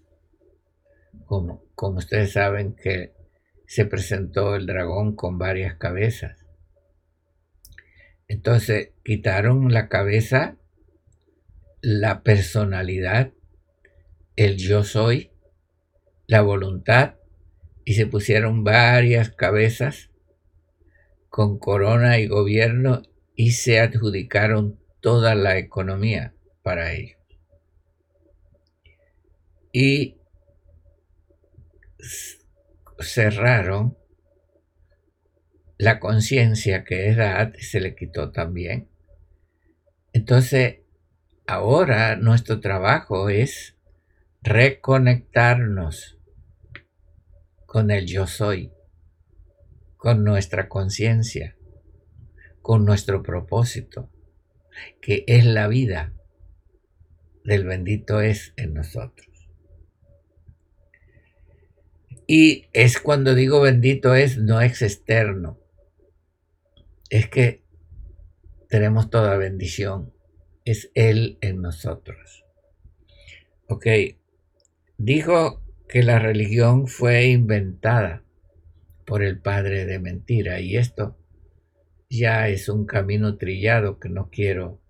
Como, 1.27 1.65
como 1.75 1.99
ustedes 1.99 2.33
saben 2.33 2.75
que 2.75 3.13
se 3.67 3.85
presentó 3.85 4.55
el 4.55 4.67
dragón 4.67 5.17
con 5.17 5.39
varias 5.39 5.75
cabezas. 5.75 6.47
Entonces 8.29 8.91
quitaron 9.05 9.73
la 9.73 9.89
cabeza, 9.89 10.57
la 11.81 12.23
personalidad, 12.23 13.33
el 14.37 14.59
yo 14.59 14.85
soy, 14.85 15.31
la 16.27 16.43
voluntad 16.43 17.17
y 17.85 17.95
se 17.95 18.07
pusieron 18.07 18.65
varias 18.65 19.31
cabezas 19.31 20.11
con 21.29 21.59
corona 21.59 22.19
y 22.19 22.27
gobierno 22.27 23.03
y 23.35 23.53
se 23.53 23.81
adjudicaron 23.81 24.79
toda 25.01 25.35
la 25.35 25.59
economía 25.59 26.35
para 26.63 26.93
ellos. 26.93 27.19
Y 29.73 30.17
cerraron 32.99 33.97
la 35.79 36.01
conciencia 36.01 36.85
que 36.85 37.09
era 37.09 37.53
se 37.59 37.81
le 37.81 37.95
quitó 37.95 38.33
también. 38.33 38.89
Entonces, 40.13 40.79
ahora 41.47 42.17
nuestro 42.17 42.61
trabajo 42.61 43.29
es 43.29 43.76
reconectarnos 44.47 46.21
con 47.67 47.91
el 47.91 48.07
yo 48.07 48.29
soy, 48.29 48.73
con 49.97 50.23
nuestra 50.23 50.69
conciencia, 50.69 51.57
con 52.63 52.85
nuestro 52.85 53.25
propósito, 53.25 54.09
que 55.01 55.25
es 55.27 55.45
la 55.45 55.67
vida 55.67 56.15
del 57.45 57.65
bendito 57.65 58.21
es 58.21 58.55
en 58.57 58.75
nosotros. 58.75 59.51
Y 62.29 62.69
es 62.73 63.01
cuando 63.01 63.35
digo 63.35 63.61
bendito 63.61 64.15
es, 64.15 64.39
no 64.39 64.61
es 64.61 64.81
externo, 64.81 65.59
es 67.11 67.29
que 67.29 67.65
tenemos 68.69 69.11
toda 69.11 69.37
bendición, 69.39 70.15
es 70.65 70.93
Él 70.95 71.37
en 71.41 71.63
nosotros. 71.63 72.45
Ok, 73.67 73.87
dijo 74.99 75.63
que 75.89 76.03
la 76.03 76.19
religión 76.19 76.89
fue 76.89 77.27
inventada 77.27 78.25
por 79.05 79.23
el 79.23 79.41
padre 79.41 79.87
de 79.87 79.99
mentira 79.99 80.61
y 80.61 80.77
esto 80.77 81.17
ya 82.09 82.49
es 82.49 82.69
un 82.69 82.87
camino 82.87 83.37
trillado 83.37 83.99
que 83.99 84.09
no 84.09 84.31
quiero 84.31 84.81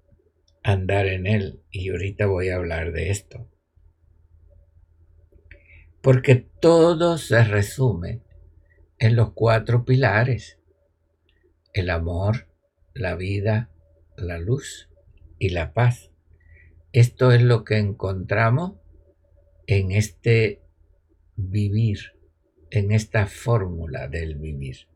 andar 0.63 1.07
en 1.07 1.27
él 1.27 1.63
y 1.71 1.91
ahorita 1.91 2.27
voy 2.27 2.49
a 2.49 2.57
hablar 2.57 2.93
de 2.93 3.11
esto. 3.11 3.49
Porque 6.03 6.37
todo 6.61 7.19
se 7.19 7.43
resume 7.45 8.23
en 8.99 9.17
los 9.17 9.33
cuatro 9.33 9.85
pilares, 9.85 10.59
el 11.73 11.91
amor, 11.91 12.49
la 12.95 13.17
vida, 13.17 13.71
la 14.17 14.39
luz 14.39 14.89
y 15.39 15.51
la 15.51 15.73
paz. 15.73 16.11
Esto 16.93 17.33
es 17.33 17.43
lo 17.43 17.65
que 17.65 17.79
encontramos 17.79 18.77
en 19.67 19.93
este 19.93 20.63
vivir 21.37 22.17
en 22.71 22.93
esta 22.93 23.27
fórmula 23.27 24.09
del 24.09 24.35
vivir. 24.35 24.89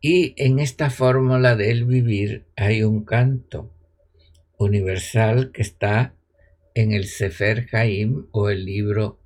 Y 0.00 0.34
en 0.36 0.58
esta 0.58 0.90
fórmula 0.90 1.56
del 1.56 1.84
vivir 1.86 2.46
hay 2.56 2.82
un 2.82 3.04
canto 3.04 3.72
universal 4.58 5.50
que 5.50 5.62
está 5.62 6.14
en 6.74 6.92
el 6.92 7.06
Sefer 7.06 7.68
Haim 7.72 8.26
o 8.32 8.50
el 8.50 8.64
libro 8.64 9.18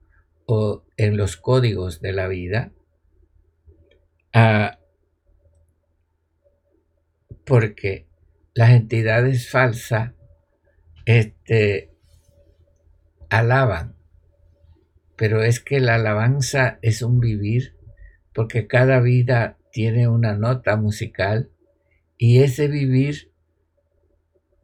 o 0.46 0.84
en 0.96 1.16
los 1.16 1.36
códigos 1.36 2.00
de 2.00 2.12
la 2.12 2.28
vida, 2.28 2.72
ah, 4.32 4.78
porque 7.44 8.06
las 8.54 8.70
entidades 8.70 9.50
falsas 9.50 10.12
este, 11.06 11.87
alaban 13.28 13.98
pero 15.18 15.42
es 15.42 15.58
que 15.58 15.80
la 15.80 15.96
alabanza 15.96 16.78
es 16.80 17.02
un 17.02 17.18
vivir 17.18 17.74
porque 18.32 18.68
cada 18.68 19.00
vida 19.00 19.58
tiene 19.72 20.06
una 20.06 20.34
nota 20.34 20.76
musical 20.76 21.50
y 22.16 22.42
ese 22.42 22.68
vivir 22.68 23.32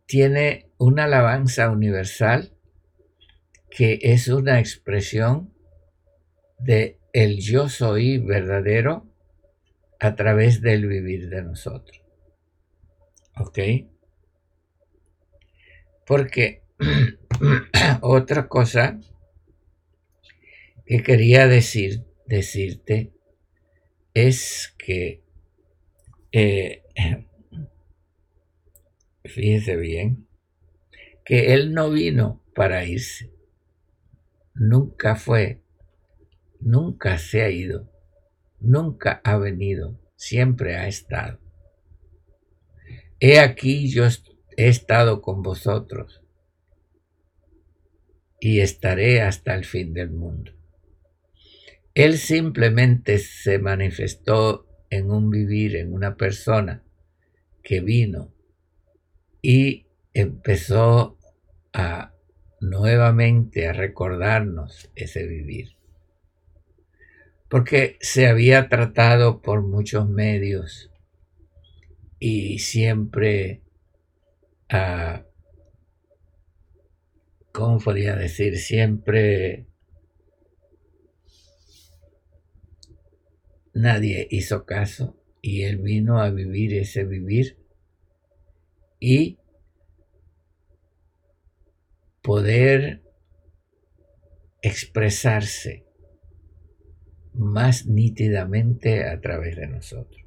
tiene 0.07 0.70
una 0.79 1.05
alabanza 1.05 1.70
universal 1.70 2.53
que 3.68 3.98
es 4.03 4.29
una 4.29 4.61
expresión 4.61 5.53
de 6.61 7.00
el 7.12 7.40
yo 7.40 7.68
soy 7.68 8.18
verdadero 8.18 9.09
a 9.98 10.14
través 10.14 10.61
del 10.61 10.87
vivir 10.87 11.29
de 11.31 11.42
nosotros. 11.42 12.00
¿Ok? 13.37 13.59
Porque 16.07 16.63
otra 18.00 18.48
cosa 18.48 18.98
que 20.87 21.02
quería 21.02 21.46
decir, 21.46 22.04
decirte 22.26 23.12
es 24.12 24.74
que, 24.78 25.22
eh, 26.32 26.82
fíjese 29.24 29.76
bien, 29.76 30.26
que 31.24 31.54
Él 31.54 31.72
no 31.72 31.90
vino 31.90 32.42
para 32.54 32.84
irse, 32.84 33.32
nunca 34.54 35.16
fue, 35.16 35.62
nunca 36.60 37.18
se 37.18 37.42
ha 37.42 37.50
ido, 37.50 37.90
nunca 38.60 39.20
ha 39.24 39.37
venido, 39.38 39.98
siempre 40.16 40.76
ha 40.76 40.88
estado. 40.88 41.38
He 43.20 43.38
aquí 43.38 43.88
yo 43.88 44.04
he 44.56 44.68
estado 44.68 45.22
con 45.22 45.42
vosotros 45.42 46.23
y 48.44 48.61
estaré 48.61 49.22
hasta 49.22 49.54
el 49.54 49.64
fin 49.64 49.94
del 49.94 50.11
mundo. 50.11 50.52
Él 51.94 52.18
simplemente 52.18 53.18
se 53.18 53.59
manifestó 53.59 54.68
en 54.90 55.11
un 55.11 55.30
vivir, 55.30 55.76
en 55.76 55.94
una 55.94 56.18
persona 56.18 56.85
que 57.62 57.80
vino 57.80 58.35
y 59.40 59.87
empezó 60.12 61.16
a 61.72 62.12
nuevamente 62.61 63.66
a 63.66 63.72
recordarnos 63.72 64.90
ese 64.94 65.26
vivir. 65.26 65.78
Porque 67.48 67.96
se 68.02 68.26
había 68.26 68.68
tratado 68.68 69.40
por 69.40 69.62
muchos 69.62 70.07
medios 70.07 70.90
y 72.18 72.59
siempre, 72.59 73.62
uh, 74.70 75.24
¿cómo 77.54 77.78
podría 77.78 78.16
decir? 78.16 78.58
Siempre 78.58 79.68
Nadie 83.72 84.26
hizo 84.30 84.66
caso 84.66 85.16
y 85.40 85.62
él 85.62 85.78
vino 85.78 86.20
a 86.20 86.30
vivir 86.30 86.74
ese 86.74 87.04
vivir 87.04 87.58
y 88.98 89.38
poder 92.22 93.02
expresarse 94.62 95.84
más 97.34 97.86
nítidamente 97.86 99.08
a 99.08 99.20
través 99.20 99.56
de 99.56 99.66
nosotros. 99.68 100.22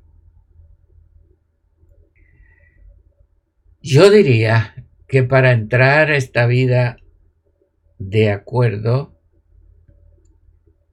Yo 3.81 4.09
diría 4.11 4.85
que 5.07 5.23
para 5.23 5.51
entrar 5.51 6.11
a 6.11 6.17
esta 6.17 6.45
vida 6.45 6.97
de 7.97 8.31
acuerdo 8.31 9.15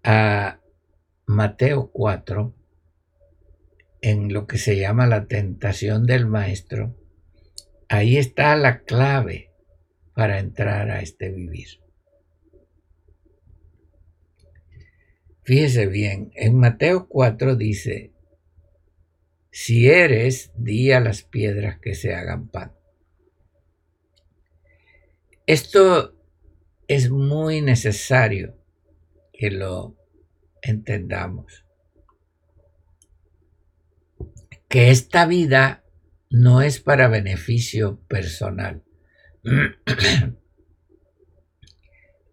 a 0.03 0.61
Mateo 1.27 1.91
4, 1.93 2.55
en 4.03 4.33
lo 4.33 4.47
que 4.47 4.59
se 4.59 4.77
llama 4.77 5.07
la 5.07 5.27
tentación 5.27 6.05
del 6.07 6.27
maestro, 6.27 6.95
ahí 7.89 8.19
está 8.19 8.55
la 8.57 8.83
clave 8.83 9.51
para 10.15 10.39
entrar 10.39 10.91
a 10.91 11.01
este 11.01 11.31
vivir. 11.31 11.81
Fíjese 15.43 15.87
bien, 15.87 16.31
en 16.35 16.59
Mateo 16.59 17.07
4 17.09 17.57
dice, 17.57 18.13
si 19.51 19.89
eres, 19.89 20.53
di 20.57 20.93
a 20.93 21.01
las 21.01 21.23
piedras 21.23 21.79
que 21.79 21.95
se 21.95 22.15
hagan 22.15 22.49
pan. 22.49 22.73
Esto 25.47 26.15
es 26.89 27.11
muy 27.11 27.61
necesario 27.61 28.57
que 29.33 29.51
lo 29.51 29.97
entendamos. 30.63 31.65
Que 34.69 34.91
esta 34.91 35.27
vida 35.27 35.85
no 36.31 36.63
es 36.63 36.81
para 36.81 37.09
beneficio 37.09 38.01
personal. 38.09 38.83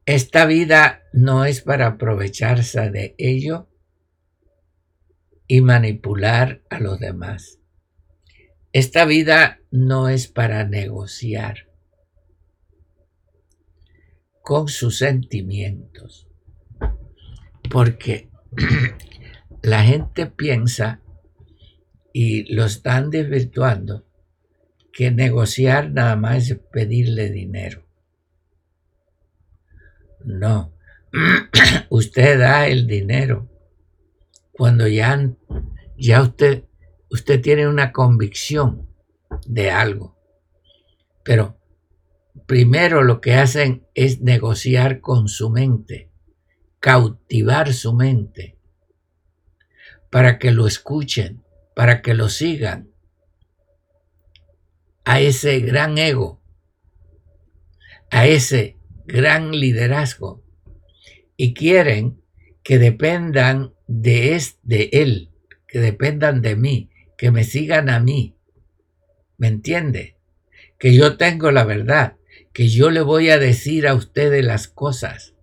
Esta 0.05 0.45
vida 0.45 1.03
no 1.13 1.45
es 1.45 1.61
para 1.61 1.85
aprovecharse 1.87 2.89
de 2.89 3.13
ello 3.19 3.69
y 5.47 5.61
manipular 5.61 6.63
a 6.69 6.79
los 6.79 6.99
demás. 6.99 7.59
Esta 8.73 9.05
vida 9.05 9.61
no 9.69 10.09
es 10.09 10.27
para 10.27 10.65
negociar 10.65 11.70
con 14.51 14.67
sus 14.67 14.97
sentimientos. 14.97 16.27
Porque 17.71 18.29
la 19.63 19.81
gente 19.85 20.25
piensa 20.25 20.99
y 22.11 22.53
lo 22.53 22.65
están 22.65 23.11
desvirtuando 23.11 24.05
que 24.91 25.09
negociar 25.09 25.91
nada 25.91 26.17
más 26.17 26.51
es 26.51 26.59
pedirle 26.69 27.29
dinero. 27.29 27.87
No, 30.25 30.73
usted 31.89 32.37
da 32.37 32.67
el 32.67 32.87
dinero 32.87 33.49
cuando 34.51 34.85
ya, 34.85 35.31
ya 35.97 36.21
usted, 36.23 36.65
usted 37.09 37.39
tiene 37.39 37.69
una 37.69 37.93
convicción 37.93 38.89
de 39.47 39.71
algo. 39.71 40.17
Pero 41.23 41.60
primero 42.51 43.01
lo 43.01 43.21
que 43.21 43.35
hacen 43.35 43.87
es 43.93 44.19
negociar 44.19 44.99
con 44.99 45.29
su 45.29 45.49
mente, 45.49 46.09
cautivar 46.81 47.71
su 47.71 47.93
mente, 47.93 48.57
para 50.09 50.37
que 50.37 50.51
lo 50.51 50.67
escuchen, 50.67 51.45
para 51.77 52.01
que 52.01 52.13
lo 52.13 52.27
sigan, 52.27 52.91
a 55.05 55.21
ese 55.21 55.61
gran 55.61 55.97
ego, 55.97 56.41
a 58.09 58.27
ese 58.27 58.75
gran 59.05 59.51
liderazgo, 59.51 60.43
y 61.37 61.53
quieren 61.53 62.21
que 62.63 62.79
dependan 62.79 63.73
de, 63.87 64.43
de 64.63 64.89
él, 64.91 65.29
que 65.69 65.79
dependan 65.79 66.41
de 66.41 66.57
mí, 66.57 66.89
que 67.17 67.31
me 67.31 67.45
sigan 67.45 67.87
a 67.87 68.01
mí. 68.01 68.35
¿Me 69.37 69.47
entiende? 69.47 70.17
Que 70.77 70.93
yo 70.93 71.15
tengo 71.15 71.51
la 71.51 71.63
verdad, 71.63 72.17
que 72.53 72.67
yo 72.67 72.89
le 72.89 73.01
voy 73.01 73.29
a 73.29 73.39
decir 73.39 73.87
a 73.87 73.93
ustedes 73.93 74.43
las 74.43 74.67
cosas. 74.67 75.35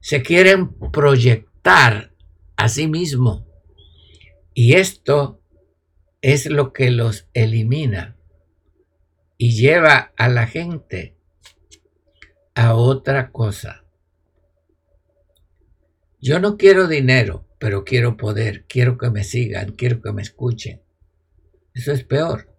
Se 0.00 0.22
quieren 0.22 0.70
proyectar 0.90 2.12
a 2.56 2.68
sí 2.68 2.86
mismo. 2.88 3.46
Y 4.54 4.74
esto 4.74 5.40
es 6.20 6.46
lo 6.46 6.72
que 6.72 6.90
los 6.90 7.28
elimina 7.32 8.16
y 9.38 9.52
lleva 9.52 10.12
a 10.16 10.28
la 10.28 10.46
gente 10.46 11.16
a 12.54 12.74
otra 12.74 13.30
cosa. 13.30 13.84
Yo 16.20 16.38
no 16.40 16.58
quiero 16.58 16.88
dinero, 16.88 17.46
pero 17.58 17.84
quiero 17.84 18.18
poder, 18.18 18.66
quiero 18.66 18.98
que 18.98 19.08
me 19.08 19.24
sigan, 19.24 19.72
quiero 19.72 20.02
que 20.02 20.12
me 20.12 20.20
escuchen. 20.20 20.82
Eso 21.72 21.92
es 21.92 22.04
peor. 22.04 22.50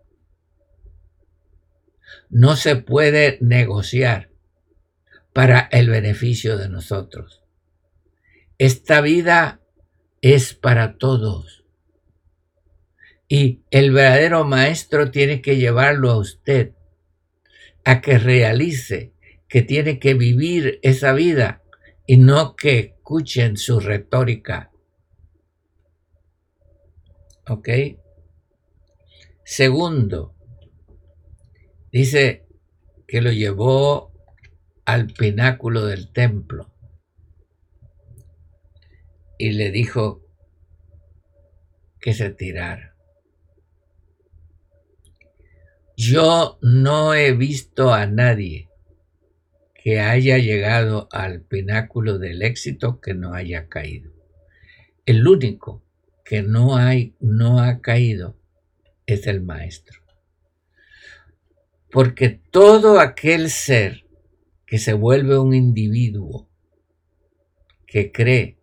No 2.30 2.56
se 2.56 2.76
puede 2.76 3.38
negociar 3.41 4.30
para 5.34 5.60
el 5.71 5.89
beneficio 5.89 6.58
de 6.58 6.69
nosotros. 6.69 7.43
Esta 8.58 9.02
vida 9.02 9.62
es 10.21 10.54
para 10.54 10.97
todos. 10.97 11.63
Y 13.28 13.62
el 13.71 13.91
verdadero 13.91 14.43
maestro 14.43 15.10
tiene 15.10 15.41
que 15.41 15.58
llevarlo 15.58 16.12
a 16.12 16.17
usted 16.17 16.74
a 17.84 18.02
que 18.02 18.17
realice 18.19 19.13
que 19.47 19.62
tiene 19.62 20.00
que 20.00 20.13
vivir 20.13 20.80
esa 20.82 21.13
vida 21.13 21.63
y 22.06 22.17
no 22.17 22.56
que 22.56 22.80
escuchen 22.80 23.58
su 23.58 23.80
retórica. 23.80 24.71
¿Ok? 27.47 27.69
Segundo, 29.43 30.34
Dice 31.91 32.45
que 33.08 33.21
lo 33.21 33.32
llevó 33.32 34.13
al 34.86 35.08
pináculo 35.08 35.86
del 35.86 36.12
templo 36.12 36.71
y 39.38 39.51
le 39.51 39.71
dijo 39.71 40.21
que 41.99 42.13
se 42.13 42.30
tirara. 42.30 42.95
Yo 45.97 46.58
no 46.62 47.13
he 47.13 47.34
visto 47.34 47.93
a 47.93 48.06
nadie 48.06 48.69
que 49.75 49.99
haya 49.99 50.38
llegado 50.38 51.10
al 51.12 51.41
pináculo 51.41 52.17
del 52.17 52.41
éxito 52.41 53.01
que 53.01 53.13
no 53.13 53.34
haya 53.34 53.67
caído. 53.67 54.12
El 55.06 55.27
único 55.27 55.84
que 56.23 56.43
no, 56.43 56.77
hay, 56.77 57.15
no 57.19 57.60
ha 57.60 57.82
caído 57.82 58.38
es 59.06 59.27
el 59.27 59.41
maestro. 59.41 60.01
Porque 61.91 62.30
todo 62.30 62.99
aquel 63.01 63.49
ser 63.49 64.06
que 64.65 64.77
se 64.77 64.93
vuelve 64.93 65.38
un 65.38 65.54
individuo, 65.54 66.49
que 67.86 68.13
cree 68.13 68.58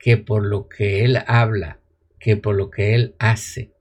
que 0.00 0.16
por 0.16 0.44
lo 0.44 0.68
que 0.68 1.04
él 1.04 1.18
habla, 1.28 1.80
que 2.18 2.36
por 2.36 2.56
lo 2.56 2.70
que 2.70 2.96
él 2.96 3.14
hace, 3.20 3.72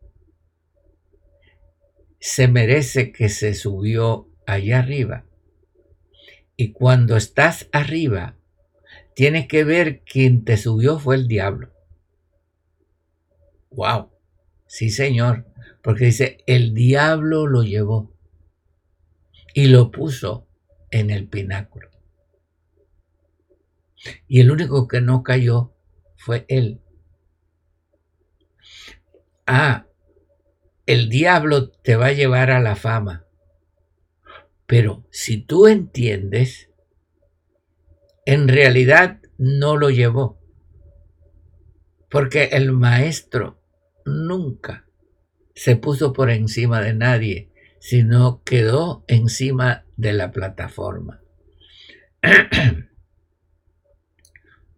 se 2.19 2.47
merece 2.47 3.11
que 3.11 3.29
se 3.29 3.55
subió 3.55 4.29
allá 4.45 4.77
arriba. 4.77 5.25
Y 6.55 6.71
cuando 6.71 7.17
estás 7.17 7.67
arriba, 7.71 8.37
tienes 9.15 9.47
que 9.47 9.63
ver 9.63 10.03
quién 10.03 10.45
te 10.45 10.57
subió 10.57 10.99
fue 10.99 11.15
el 11.15 11.27
diablo. 11.27 11.73
Wow. 13.71 14.11
Sí, 14.67 14.91
señor. 14.91 15.47
Porque 15.81 16.05
dice, 16.05 16.37
el 16.45 16.75
diablo 16.75 17.47
lo 17.47 17.63
llevó 17.63 18.10
y 19.53 19.67
lo 19.67 19.91
puso 19.91 20.47
en 20.89 21.09
el 21.09 21.27
pináculo. 21.27 21.89
Y 24.27 24.39
el 24.39 24.51
único 24.51 24.87
que 24.87 25.01
no 25.01 25.23
cayó 25.23 25.73
fue 26.15 26.45
él. 26.47 26.81
Ah, 29.45 29.87
el 30.85 31.09
diablo 31.09 31.69
te 31.69 31.95
va 31.95 32.07
a 32.07 32.13
llevar 32.13 32.51
a 32.51 32.59
la 32.59 32.75
fama. 32.75 33.25
Pero 34.65 35.05
si 35.11 35.37
tú 35.37 35.67
entiendes, 35.67 36.69
en 38.25 38.47
realidad 38.47 39.19
no 39.37 39.77
lo 39.77 39.89
llevó. 39.89 40.39
Porque 42.09 42.45
el 42.51 42.71
maestro 42.71 43.61
nunca 44.05 44.85
se 45.53 45.75
puso 45.75 46.13
por 46.13 46.29
encima 46.29 46.81
de 46.81 46.93
nadie 46.93 47.50
sino 47.81 48.43
quedó 48.43 49.03
encima 49.07 49.85
de 49.97 50.13
la 50.13 50.31
plataforma. 50.31 51.23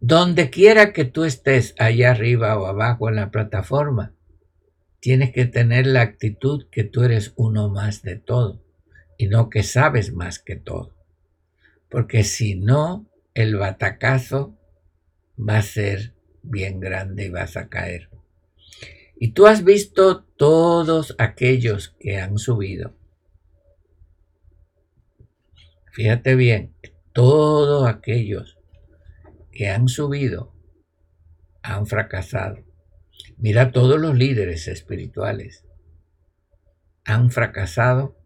Donde 0.00 0.48
quiera 0.48 0.94
que 0.94 1.04
tú 1.04 1.24
estés, 1.24 1.74
allá 1.78 2.12
arriba 2.12 2.58
o 2.58 2.64
abajo 2.64 3.10
en 3.10 3.16
la 3.16 3.30
plataforma, 3.30 4.14
tienes 5.00 5.32
que 5.32 5.44
tener 5.44 5.86
la 5.86 6.00
actitud 6.00 6.66
que 6.70 6.84
tú 6.84 7.02
eres 7.02 7.34
uno 7.36 7.68
más 7.68 8.00
de 8.00 8.16
todo 8.16 8.64
y 9.18 9.26
no 9.26 9.50
que 9.50 9.62
sabes 9.62 10.14
más 10.14 10.38
que 10.38 10.56
todo. 10.56 10.96
porque 11.90 12.24
si 12.24 12.56
no, 12.56 13.06
el 13.34 13.54
batacazo 13.56 14.58
va 15.38 15.58
a 15.58 15.62
ser 15.62 16.14
bien 16.42 16.80
grande 16.80 17.26
y 17.26 17.28
vas 17.28 17.58
a 17.58 17.68
caer. 17.68 18.08
Y 19.24 19.32
tú 19.32 19.46
has 19.46 19.64
visto 19.64 20.22
todos 20.22 21.14
aquellos 21.16 21.96
que 21.98 22.18
han 22.18 22.36
subido. 22.36 22.94
Fíjate 25.92 26.34
bien, 26.34 26.74
todos 27.14 27.88
aquellos 27.88 28.58
que 29.50 29.70
han 29.70 29.88
subido 29.88 30.52
han 31.62 31.86
fracasado. 31.86 32.58
Mira, 33.38 33.72
todos 33.72 33.98
los 33.98 34.14
líderes 34.14 34.68
espirituales 34.68 35.64
han 37.06 37.30
fracasado 37.30 38.18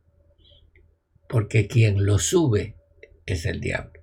porque 1.28 1.68
quien 1.68 2.06
lo 2.06 2.18
sube 2.18 2.74
es 3.24 3.46
el 3.46 3.60
diablo. 3.60 4.02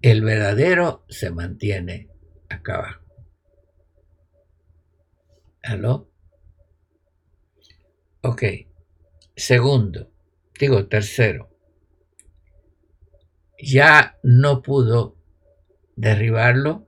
El 0.00 0.22
verdadero 0.24 1.04
se 1.10 1.30
mantiene 1.30 2.08
acá 2.48 2.76
abajo. 2.76 3.03
¿Aló? 5.64 6.10
Ok. 8.20 8.42
Segundo, 9.34 10.12
digo 10.60 10.88
tercero. 10.88 11.48
Ya 13.58 14.18
no 14.22 14.60
pudo 14.60 15.16
derribarlo 15.96 16.86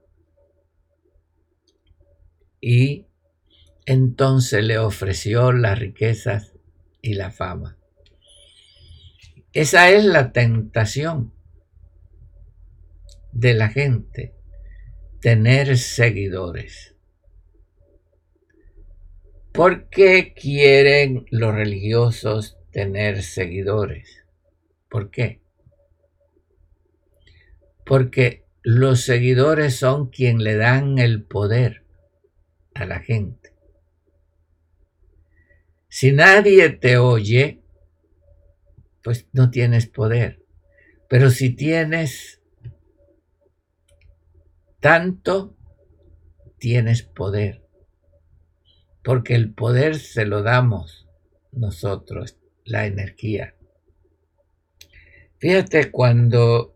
y 2.61 3.07
entonces 3.87 4.63
le 4.63 4.77
ofreció 4.77 5.51
las 5.53 5.79
riquezas 5.79 6.53
y 7.01 7.15
la 7.15 7.31
fama. 7.31 7.79
Esa 9.53 9.89
es 9.89 10.05
la 10.05 10.31
tentación 10.33 11.33
de 13.31 13.55
la 13.55 13.69
gente, 13.69 14.35
tener 15.19 15.79
seguidores. 15.79 16.96
¿Por 19.57 19.89
qué 19.89 20.35
quieren 20.35 21.25
los 21.31 21.51
religiosos 21.51 22.59
tener 22.69 23.23
seguidores? 23.23 24.23
¿Por 24.87 25.09
qué? 25.09 25.41
Porque 27.83 28.45
los 28.61 29.01
seguidores 29.01 29.75
son 29.75 30.11
quien 30.11 30.43
le 30.43 30.57
dan 30.57 30.99
el 30.99 31.23
poder 31.23 31.83
a 32.75 32.85
la 32.85 32.99
gente. 32.99 33.55
Si 35.89 36.11
nadie 36.11 36.69
te 36.69 36.99
oye, 36.99 37.63
pues 39.01 39.25
no 39.33 39.49
tienes 39.49 39.87
poder. 39.87 40.45
Pero 41.09 41.31
si 41.31 41.49
tienes 41.49 42.43
tanto, 44.79 45.57
tienes 46.59 47.01
poder. 47.01 47.66
Porque 49.07 49.35
el 49.35 49.53
poder 49.53 49.95
se 49.95 50.25
lo 50.25 50.43
damos 50.43 51.07
nosotros, 51.53 52.37
la 52.65 52.87
energía. 52.87 53.55
Fíjate 55.37 55.91
cuando 55.91 56.75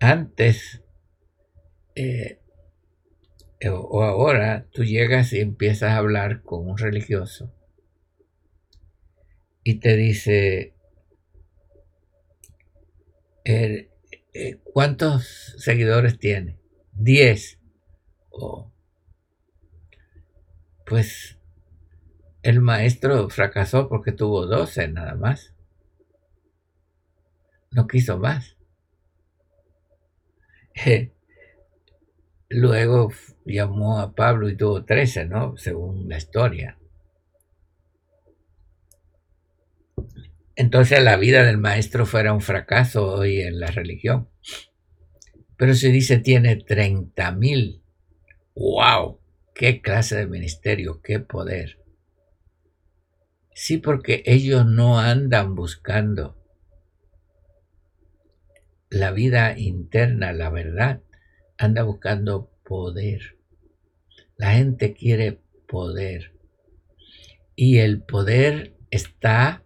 antes 0.00 0.82
eh, 1.94 2.40
o 3.70 4.02
ahora 4.02 4.66
tú 4.72 4.82
llegas 4.82 5.32
y 5.32 5.38
empiezas 5.38 5.90
a 5.90 5.98
hablar 5.98 6.42
con 6.42 6.68
un 6.68 6.76
religioso 6.76 7.54
y 9.62 9.76
te 9.76 9.96
dice, 9.96 10.74
eh, 13.44 13.88
eh, 14.34 14.58
¿cuántos 14.64 15.54
seguidores 15.58 16.18
tiene? 16.18 16.58
Diez. 16.90 17.60
Pues 20.90 21.38
el 22.42 22.60
maestro 22.60 23.30
fracasó 23.30 23.88
porque 23.88 24.10
tuvo 24.10 24.46
doce 24.46 24.88
nada 24.88 25.14
más. 25.14 25.54
No 27.70 27.86
quiso 27.86 28.18
más. 28.18 28.56
Luego 32.48 33.12
llamó 33.44 34.00
a 34.00 34.16
Pablo 34.16 34.48
y 34.48 34.56
tuvo 34.56 34.84
trece, 34.84 35.26
¿no? 35.26 35.56
Según 35.56 36.08
la 36.08 36.18
historia. 36.18 36.76
entonces 40.56 41.02
la 41.02 41.16
vida 41.16 41.44
del 41.44 41.58
maestro 41.58 42.04
fuera 42.04 42.34
un 42.34 42.40
fracaso 42.40 43.12
hoy 43.12 43.40
en 43.42 43.60
la 43.60 43.68
religión. 43.68 44.28
Pero 45.56 45.72
se 45.74 45.90
dice 45.90 46.18
tiene 46.18 46.56
30 46.56 47.30
mil. 47.32 47.84
¡Wow! 48.56 49.19
¡Qué 49.60 49.82
clase 49.82 50.16
de 50.16 50.26
ministerio! 50.26 51.02
¡Qué 51.02 51.20
poder! 51.20 51.84
Sí, 53.54 53.76
porque 53.76 54.22
ellos 54.24 54.64
no 54.64 54.98
andan 54.98 55.54
buscando 55.54 56.42
la 58.88 59.12
vida 59.12 59.58
interna, 59.58 60.32
la 60.32 60.48
verdad. 60.48 61.02
Anda 61.58 61.82
buscando 61.82 62.50
poder. 62.64 63.36
La 64.38 64.54
gente 64.54 64.94
quiere 64.94 65.42
poder. 65.68 66.32
Y 67.54 67.80
el 67.80 68.02
poder 68.02 68.78
está 68.90 69.62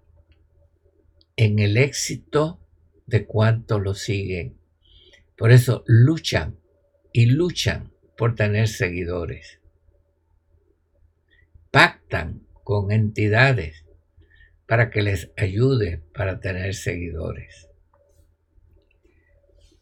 en 1.36 1.60
el 1.60 1.76
éxito 1.76 2.58
de 3.06 3.26
cuanto 3.26 3.78
lo 3.78 3.94
siguen. 3.94 4.58
Por 5.36 5.52
eso 5.52 5.84
luchan 5.86 6.58
y 7.12 7.26
luchan 7.26 7.92
por 8.16 8.34
tener 8.34 8.66
seguidores. 8.66 9.60
Pactan 11.74 12.46
con 12.62 12.92
entidades 12.92 13.84
para 14.68 14.90
que 14.90 15.02
les 15.02 15.32
ayude 15.36 16.04
para 16.14 16.38
tener 16.38 16.72
seguidores. 16.72 17.68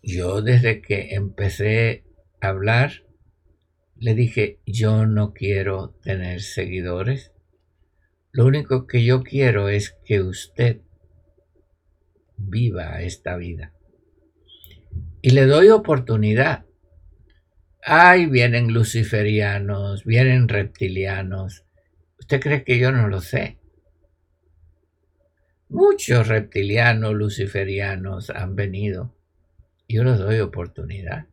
Yo 0.03 0.41
desde 0.41 0.81
que 0.81 1.15
empecé 1.15 2.07
a 2.41 2.49
hablar, 2.49 3.05
le 3.97 4.15
dije, 4.15 4.59
yo 4.65 5.05
no 5.05 5.35
quiero 5.35 5.91
tener 6.03 6.41
seguidores. 6.41 7.31
Lo 8.31 8.47
único 8.47 8.87
que 8.87 9.05
yo 9.05 9.23
quiero 9.23 9.69
es 9.69 9.95
que 10.07 10.23
usted 10.23 10.81
viva 12.39 13.03
esta 13.03 13.37
vida. 13.37 13.75
Y 15.21 15.33
le 15.33 15.45
doy 15.45 15.69
oportunidad. 15.69 16.65
Ay, 17.83 18.25
vienen 18.25 18.73
luciferianos, 18.73 20.07
vienen 20.07 20.49
reptilianos. 20.49 21.67
¿Usted 22.33 22.49
cree 22.49 22.65
que 22.65 22.79
yo 22.79 22.93
no 22.93 23.09
lo 23.09 23.21
sé? 23.21 23.59
Muchos 25.69 26.29
reptilianos, 26.29 27.13
luciferianos 27.13 28.31
han 28.31 28.57
venido. 28.57 29.15
Yo 29.87 30.03
les 30.03 30.19
doy 30.19 30.41
oportunidad. 30.41 31.27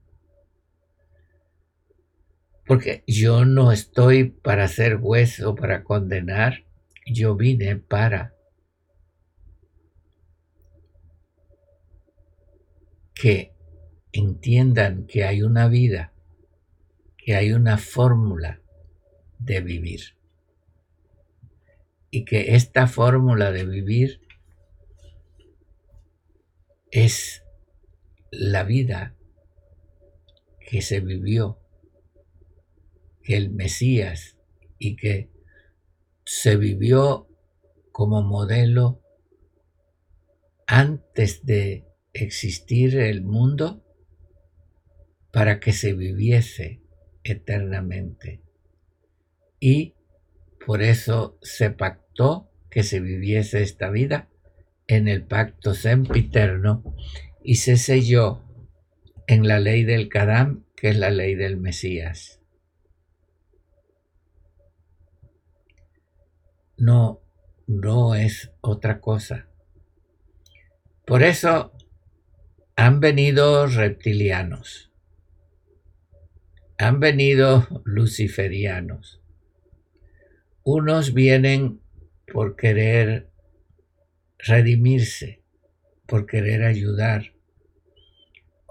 Porque 2.65 3.05
yo 3.07 3.45
no 3.45 3.71
estoy 3.71 4.25
para 4.25 4.65
hacer 4.65 4.97
hueso, 4.97 5.55
para 5.55 5.85
condenar. 5.85 6.65
Yo 7.05 7.37
vine 7.37 7.77
para 7.77 8.35
que 13.13 13.53
entiendan 14.11 15.07
que 15.07 15.23
hay 15.23 15.43
una 15.43 15.69
vida, 15.69 16.11
que 17.15 17.37
hay 17.37 17.53
una 17.53 17.77
fórmula 17.77 18.59
de 19.37 19.61
vivir. 19.61 20.18
Y 22.11 22.25
que 22.25 22.55
esta 22.55 22.87
fórmula 22.87 23.51
de 23.51 23.65
vivir 23.65 24.21
es 26.91 27.43
la 28.31 28.63
vida 28.63 29.15
que 30.59 30.81
se 30.81 30.99
vivió, 30.99 31.59
que 33.23 33.37
el 33.37 33.51
Mesías 33.51 34.37
y 34.77 34.95
que 34.95 35.29
se 36.25 36.55
vivió 36.55 37.27
como 37.91 38.21
modelo 38.21 39.01
antes 40.67 41.45
de 41.45 41.85
existir 42.13 42.97
el 42.97 43.23
mundo 43.23 43.83
para 45.31 45.59
que 45.59 45.73
se 45.73 45.93
viviese 45.93 46.81
eternamente. 47.23 48.41
Y 49.59 49.95
por 50.65 50.81
eso 50.81 51.37
se 51.41 51.71
pactó 51.71 52.49
que 52.69 52.83
se 52.83 52.99
viviese 52.99 53.61
esta 53.61 53.89
vida 53.89 54.29
en 54.87 55.07
el 55.07 55.23
pacto 55.23 55.73
sempiterno 55.73 56.95
y 57.43 57.55
se 57.55 57.77
selló 57.77 58.43
en 59.27 59.47
la 59.47 59.59
ley 59.59 59.83
del 59.83 60.09
Kadam, 60.09 60.65
que 60.75 60.89
es 60.89 60.97
la 60.97 61.11
ley 61.11 61.35
del 61.35 61.57
Mesías. 61.57 62.41
No, 66.77 67.21
no 67.67 68.15
es 68.15 68.51
otra 68.61 68.99
cosa. 68.99 69.47
Por 71.05 71.23
eso 71.23 71.73
han 72.75 72.99
venido 72.99 73.67
reptilianos, 73.67 74.91
han 76.77 76.99
venido 76.99 77.67
luciferianos. 77.83 79.18
Unos 80.71 81.15
vienen 81.15 81.81
por 82.31 82.55
querer 82.55 83.31
redimirse, 84.37 85.41
por 86.05 86.27
querer 86.27 86.63
ayudar. 86.63 87.33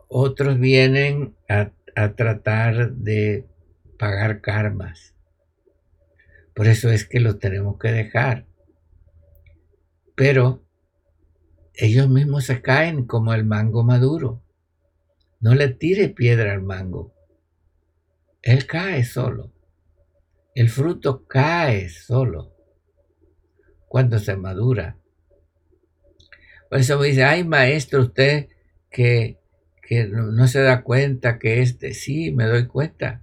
Otros 0.07 0.61
vienen 0.61 1.35
a, 1.49 1.73
tratar 2.15 2.93
de 2.93 3.49
pagar 3.99 4.41
karmas. 4.41 5.17
Por 6.55 6.69
eso 6.69 6.89
es 6.89 7.05
que 7.05 7.19
los 7.19 7.41
tenemos 7.41 7.81
que 7.81 7.91
dejar. 7.91 8.47
Pero 10.15 10.65
ellos 11.75 12.09
mismos 12.09 12.45
se 12.45 12.63
caen 12.63 13.07
como 13.07 13.35
el 13.35 13.45
mango 13.45 13.83
maduro. 13.83 14.41
No 15.41 15.53
le 15.57 15.67
tire 15.67 16.11
piedra 16.11 16.53
al 16.53 16.63
mango. 16.63 17.13
Él 18.41 18.69
cae 18.69 19.05
solo. 19.05 19.58
El 20.59 20.71
fruto 20.71 21.25
cae 21.25 21.89
solo 21.89 22.53
cuando 23.87 24.19
se 24.19 24.37
madura. 24.37 24.99
Por 26.69 26.81
eso 26.81 26.99
me 26.99 27.07
dice, 27.07 27.23
ay 27.23 27.45
maestro, 27.45 28.01
usted 28.01 28.49
que, 28.91 29.39
que 29.81 30.09
no, 30.09 30.33
no 30.33 30.49
se 30.49 30.61
da 30.61 30.83
cuenta 30.83 31.39
que 31.39 31.63
este, 31.63 31.95
sí, 31.95 32.33
me 32.33 32.47
doy 32.47 32.67
cuenta. 32.67 33.23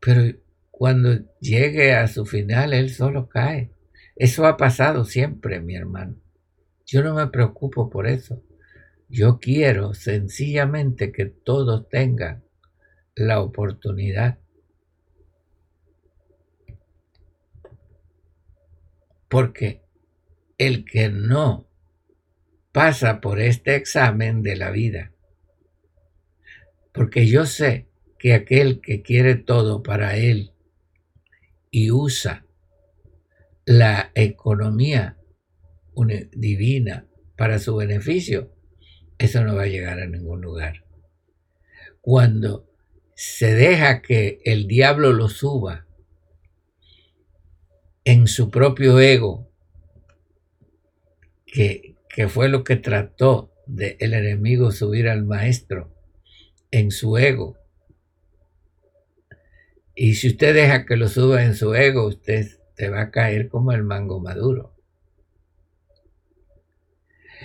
Pero 0.00 0.36
cuando 0.72 1.20
llegue 1.38 1.94
a 1.94 2.08
su 2.08 2.26
final, 2.26 2.72
él 2.72 2.90
solo 2.90 3.28
cae. 3.28 3.70
Eso 4.16 4.44
ha 4.44 4.56
pasado 4.56 5.04
siempre, 5.04 5.60
mi 5.60 5.76
hermano. 5.76 6.16
Yo 6.84 7.04
no 7.04 7.14
me 7.14 7.28
preocupo 7.28 7.90
por 7.90 8.08
eso. 8.08 8.42
Yo 9.08 9.38
quiero 9.38 9.94
sencillamente 9.94 11.12
que 11.12 11.26
todos 11.26 11.88
tengan 11.88 12.42
la 13.14 13.40
oportunidad. 13.40 14.40
Porque 19.28 19.82
el 20.58 20.84
que 20.84 21.08
no 21.08 21.68
pasa 22.72 23.20
por 23.20 23.40
este 23.40 23.74
examen 23.74 24.42
de 24.42 24.56
la 24.56 24.70
vida, 24.70 25.12
porque 26.92 27.26
yo 27.26 27.46
sé 27.46 27.88
que 28.18 28.34
aquel 28.34 28.80
que 28.80 29.02
quiere 29.02 29.34
todo 29.34 29.82
para 29.82 30.16
él 30.16 30.52
y 31.70 31.90
usa 31.90 32.46
la 33.64 34.12
economía 34.14 35.18
divina 36.32 37.06
para 37.36 37.58
su 37.58 37.76
beneficio, 37.76 38.52
eso 39.18 39.42
no 39.44 39.56
va 39.56 39.62
a 39.62 39.68
llegar 39.68 40.00
a 40.00 40.06
ningún 40.06 40.40
lugar. 40.40 40.84
Cuando 42.00 42.70
se 43.14 43.54
deja 43.54 44.02
que 44.02 44.40
el 44.44 44.66
diablo 44.66 45.12
lo 45.12 45.28
suba 45.28 45.85
en 48.06 48.28
su 48.28 48.52
propio 48.52 49.00
ego, 49.00 49.50
que, 51.44 51.96
que 52.08 52.28
fue 52.28 52.48
lo 52.48 52.62
que 52.62 52.76
trató 52.76 53.52
de 53.66 53.96
el 53.98 54.14
enemigo 54.14 54.70
subir 54.70 55.08
al 55.08 55.24
maestro 55.24 55.92
en 56.70 56.92
su 56.92 57.18
ego. 57.18 57.58
Y 59.96 60.14
si 60.14 60.28
usted 60.28 60.54
deja 60.54 60.86
que 60.86 60.96
lo 60.96 61.08
suba 61.08 61.42
en 61.42 61.56
su 61.56 61.74
ego, 61.74 62.06
usted 62.06 62.46
te 62.76 62.90
va 62.90 63.00
a 63.00 63.10
caer 63.10 63.48
como 63.48 63.72
el 63.72 63.82
mango 63.82 64.20
maduro. 64.20 64.72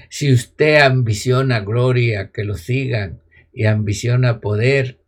Si 0.10 0.32
usted 0.32 0.82
ambiciona 0.82 1.62
gloria, 1.62 2.32
que 2.32 2.44
lo 2.44 2.56
sigan, 2.56 3.24
y 3.52 3.66
ambiciona 3.66 4.40
poder, 4.42 5.01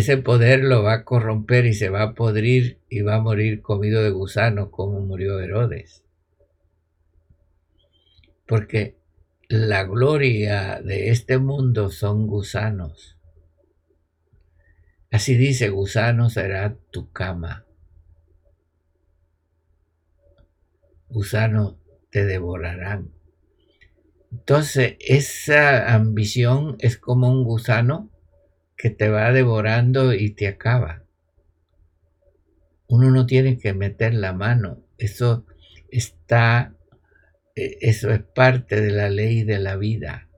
ese 0.00 0.16
poder 0.16 0.64
lo 0.64 0.82
va 0.82 0.94
a 0.94 1.04
corromper 1.04 1.66
y 1.66 1.74
se 1.74 1.90
va 1.90 2.02
a 2.02 2.14
podrir 2.14 2.80
y 2.88 3.02
va 3.02 3.16
a 3.16 3.20
morir 3.20 3.60
comido 3.60 4.02
de 4.02 4.10
gusano 4.10 4.70
como 4.70 5.00
murió 5.00 5.40
Herodes. 5.40 6.04
Porque 8.46 8.96
la 9.48 9.84
gloria 9.84 10.80
de 10.80 11.10
este 11.10 11.38
mundo 11.38 11.90
son 11.90 12.26
gusanos. 12.26 13.18
Así 15.10 15.36
dice, 15.36 15.68
gusano 15.68 16.30
será 16.30 16.76
tu 16.90 17.10
cama. 17.10 17.66
Gusano 21.08 21.78
te 22.10 22.24
devorarán. 22.24 23.12
Entonces, 24.32 24.96
esa 25.00 25.92
ambición 25.92 26.76
es 26.78 26.96
como 26.96 27.30
un 27.30 27.44
gusano 27.44 28.10
que 28.80 28.88
te 28.88 29.10
va 29.10 29.30
devorando 29.30 30.14
y 30.14 30.30
te 30.30 30.48
acaba. 30.48 31.04
Uno 32.88 33.10
no 33.10 33.26
tiene 33.26 33.58
que 33.58 33.74
meter 33.74 34.14
la 34.14 34.32
mano. 34.32 34.82
Eso 34.96 35.44
está, 35.90 36.74
e, 37.54 37.76
eso 37.82 38.10
es 38.10 38.22
parte 38.22 38.80
de 38.80 38.90
la 38.90 39.10
ley 39.10 39.42
de 39.42 39.58
la 39.58 39.76
vida. 39.76 40.30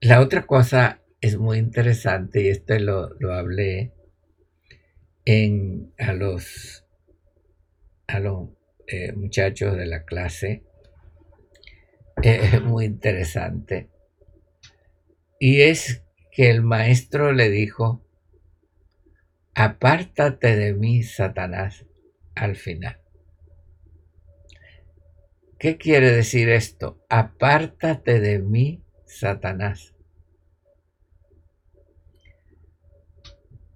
La 0.00 0.20
otra 0.20 0.46
cosa 0.46 1.00
es 1.20 1.38
muy 1.38 1.58
interesante 1.58 2.42
y 2.42 2.48
esto 2.48 2.76
lo, 2.80 3.14
lo 3.20 3.34
hablé 3.34 3.92
en, 5.24 5.92
a 5.96 6.12
los, 6.12 6.84
a 8.08 8.18
los 8.18 8.48
eh, 8.88 9.12
muchachos 9.12 9.76
de 9.76 9.86
la 9.86 10.02
clase. 10.04 10.64
Es 12.20 12.60
muy 12.60 12.86
interesante. 12.86 13.91
Y 15.44 15.62
es 15.62 16.04
que 16.30 16.50
el 16.50 16.62
maestro 16.62 17.32
le 17.32 17.50
dijo, 17.50 18.06
apártate 19.56 20.54
de 20.54 20.72
mí, 20.72 21.02
Satanás, 21.02 21.84
al 22.36 22.54
final. 22.54 23.00
¿Qué 25.58 25.78
quiere 25.78 26.12
decir 26.12 26.48
esto? 26.48 27.04
Apártate 27.08 28.20
de 28.20 28.38
mí, 28.38 28.84
Satanás. 29.04 29.96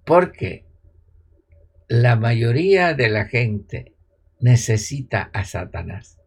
Porque 0.05 0.65
la 1.89 2.15
mayoría 2.15 2.93
de 2.93 3.09
la 3.09 3.25
gente 3.25 3.93
necesita 4.39 5.23
a 5.33 5.43
Satanás. 5.43 6.17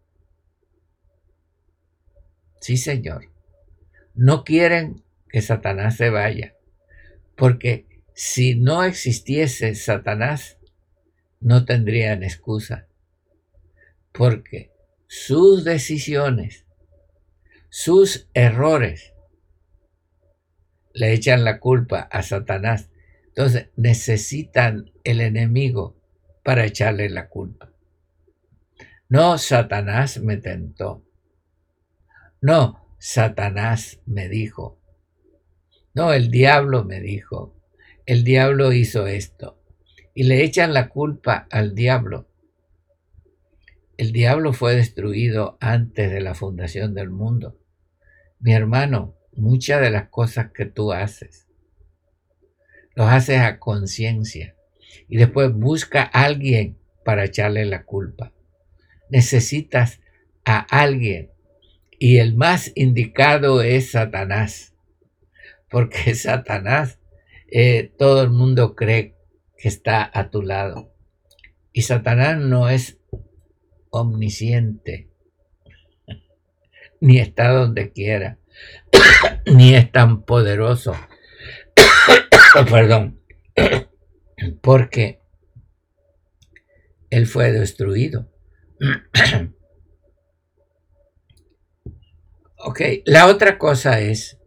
Sí, 2.61 2.77
Señor. 2.77 3.33
No 4.13 4.45
quieren 4.45 5.03
que 5.33 5.43
Satanás 5.43 5.97
se 5.97 6.11
vaya, 6.11 6.55
porque 7.37 7.87
si 8.15 8.55
no 8.55 8.85
existiese 8.85 9.75
Satanás, 9.75 10.59
no 11.41 11.65
tendrían 11.65 12.23
excusa, 12.23 12.89
porque 14.13 14.73
sus 15.07 15.65
decisiones, 15.65 16.67
sus 17.69 18.29
errores, 18.35 19.15
le 20.93 21.13
echan 21.13 21.45
la 21.45 21.61
culpa 21.61 22.01
a 22.01 22.23
Satanás 22.23 22.91
entonces 23.31 23.71
necesitan 23.77 24.91
el 25.05 25.21
enemigo 25.21 25.97
para 26.43 26.65
echarle 26.65 27.09
la 27.09 27.29
culpa. 27.29 27.73
No, 29.09 29.39
Satanás 29.39 30.21
me 30.21 30.37
tentó. 30.37 31.05
No, 32.41 32.85
Satanás 32.99 34.01
me 34.05 34.29
dijo. 34.29 34.80
No, 36.01 36.15
el 36.15 36.31
diablo 36.31 36.85
me 36.85 37.01
dijo. 37.01 37.55
El 38.07 38.25
diablo 38.25 38.73
hizo 38.73 39.07
esto. 39.07 39.63
Y 40.15 40.23
le 40.23 40.43
echan 40.43 40.73
la 40.73 40.89
culpa 40.89 41.47
al 41.51 41.75
diablo. 41.75 42.27
El 43.99 44.13
diablo 44.13 44.55
fue 44.55 44.75
destruido 44.75 45.59
antes 45.61 46.11
de 46.11 46.23
la 46.23 46.35
fundación 46.35 46.95
del 46.95 47.11
mundo. 47.11 47.61
Mi 48.39 48.55
hermano, 48.55 49.15
muchas 49.33 49.83
de 49.83 49.91
las 49.91 50.09
cosas 50.09 50.53
que 50.53 50.65
tú 50.65 50.91
haces 50.93 51.51
los 52.95 53.09
haces 53.09 53.39
a 53.41 53.59
conciencia 53.59 54.57
y 55.07 55.19
después 55.19 55.53
busca 55.53 56.03
a 56.03 56.25
alguien 56.25 56.79
para 57.05 57.25
echarle 57.25 57.67
la 57.67 57.85
culpa. 57.85 58.33
Necesitas 59.11 60.01
a 60.47 60.61
alguien 60.61 61.31
y 61.99 62.19
el 62.19 62.35
más 62.35 62.73
indicado 62.75 63.61
es 63.61 63.91
Satanás, 63.91 64.70
porque 65.71 66.15
Satanás 66.15 66.99
eh, 67.51 67.93
todo 67.99 68.23
el 68.23 68.31
mundo 68.31 68.75
cree 68.75 69.17
que 69.57 69.69
está 69.69 70.11
a 70.13 70.31
tu 70.31 70.43
lado 70.43 70.93
y 71.73 71.83
Satanás 71.83 72.39
no 72.39 72.69
es 72.69 72.99
omnisciente, 73.91 75.11
ni 77.01 77.19
está 77.19 77.51
donde 77.51 77.93
quiera, 77.93 78.39
ni 79.47 79.75
es 79.75 79.91
tan 79.91 80.23
poderoso 80.25 80.95
perdón, 82.71 83.21
porque 84.63 85.21
él 87.11 87.27
fue 87.27 87.53
destruido. 87.53 88.31
Ok, 92.57 92.81
la 93.05 93.27
otra 93.27 93.59
cosa 93.59 94.01
es 94.01 94.39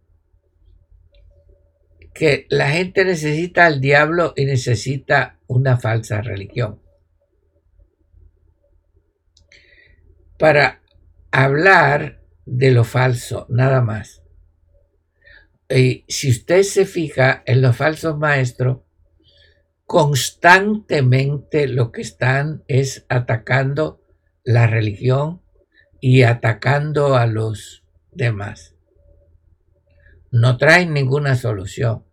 que 2.14 2.46
la 2.50 2.70
gente 2.70 3.06
necesita 3.06 3.66
al 3.66 3.82
diablo 3.82 4.34
y 4.36 4.46
necesita 4.46 5.40
una 5.48 5.78
falsa 5.78 6.22
religión. 6.22 6.82
Para 10.38 10.82
hablar 11.32 12.22
de 12.46 12.72
lo 12.72 12.84
falso, 12.84 13.46
nada 13.50 13.82
más. 13.82 14.24
Y 15.70 16.06
si 16.08 16.30
usted 16.30 16.64
se 16.64 16.86
fija 16.86 17.42
en 17.46 17.62
los 17.62 17.76
falsos 17.76 18.18
maestros, 18.18 18.82
constantemente 19.86 21.68
lo 21.68 21.92
que 21.92 22.02
están 22.02 22.64
es 22.68 23.06
atacando 23.10 24.02
la 24.44 24.68
religión 24.68 25.42
y 26.00 26.24
atacando 26.24 27.16
a 27.16 27.26
los 27.26 27.84
demás. 28.12 28.73
No 30.34 30.58
traen 30.58 30.94
ninguna 30.94 31.36
solución. 31.36 32.06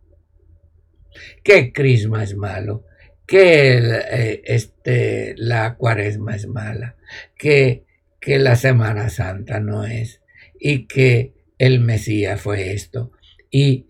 Que 1.43 1.73
Crisma 1.73 2.21
es 2.23 2.35
malo, 2.37 2.85
que 3.25 3.79
eh, 3.79 4.41
este, 4.45 5.33
la 5.37 5.75
cuaresma 5.75 6.35
es 6.35 6.47
mala, 6.47 6.97
que, 7.35 7.87
que 8.19 8.37
la 8.37 8.55
Semana 8.55 9.09
Santa 9.09 9.59
no 9.59 9.85
es, 9.85 10.21
y 10.59 10.85
que 10.85 11.33
el 11.57 11.79
Mesías 11.79 12.39
fue 12.39 12.73
esto. 12.73 13.11
Y 13.49 13.87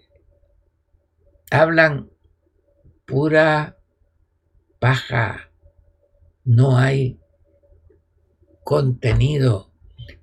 hablan 1.51 2.09
pura 3.05 3.77
paja, 4.79 5.51
no 6.45 6.77
hay 6.77 7.19
contenido. 8.63 9.73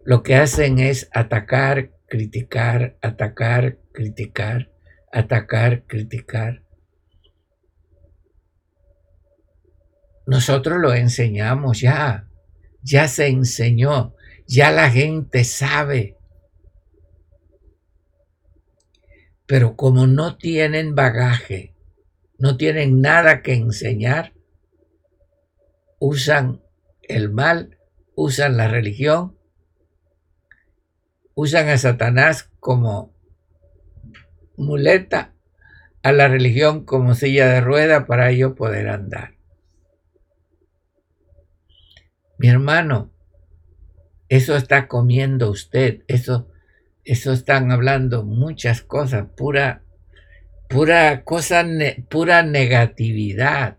Lo 0.02 0.22
que 0.22 0.34
hacen 0.34 0.78
es 0.78 1.10
atacar, 1.12 1.90
criticar, 2.06 2.96
atacar, 3.02 3.76
criticar, 3.98 4.70
atacar, 5.10 5.84
criticar. 5.88 6.62
Nosotros 10.24 10.78
lo 10.78 10.94
enseñamos 10.94 11.80
ya, 11.80 12.28
ya 12.80 13.08
se 13.08 13.26
enseñó, 13.26 14.14
ya 14.46 14.70
la 14.70 14.88
gente 14.88 15.42
sabe. 15.42 16.16
Pero 19.46 19.74
como 19.74 20.06
no 20.06 20.36
tienen 20.36 20.94
bagaje, 20.94 21.74
no 22.38 22.56
tienen 22.56 23.00
nada 23.00 23.42
que 23.42 23.54
enseñar, 23.54 24.32
usan 25.98 26.62
el 27.02 27.30
mal, 27.30 27.80
usan 28.14 28.56
la 28.56 28.68
religión, 28.68 29.36
usan 31.34 31.68
a 31.68 31.76
Satanás 31.78 32.48
como 32.60 33.17
muleta, 34.58 35.32
a 36.02 36.12
la 36.12 36.28
religión 36.28 36.84
como 36.84 37.14
silla 37.14 37.48
de 37.48 37.60
rueda 37.60 38.06
para 38.06 38.30
ello 38.30 38.54
poder 38.54 38.88
andar. 38.88 39.34
Mi 42.36 42.48
hermano, 42.48 43.10
eso 44.28 44.56
está 44.56 44.86
comiendo 44.86 45.50
usted, 45.50 46.02
eso, 46.06 46.48
eso 47.04 47.32
están 47.32 47.72
hablando 47.72 48.24
muchas 48.24 48.82
cosas, 48.82 49.26
pura 49.36 49.82
pura 50.68 51.24
cosa, 51.24 51.64
pura 52.08 52.42
negatividad. 52.42 53.78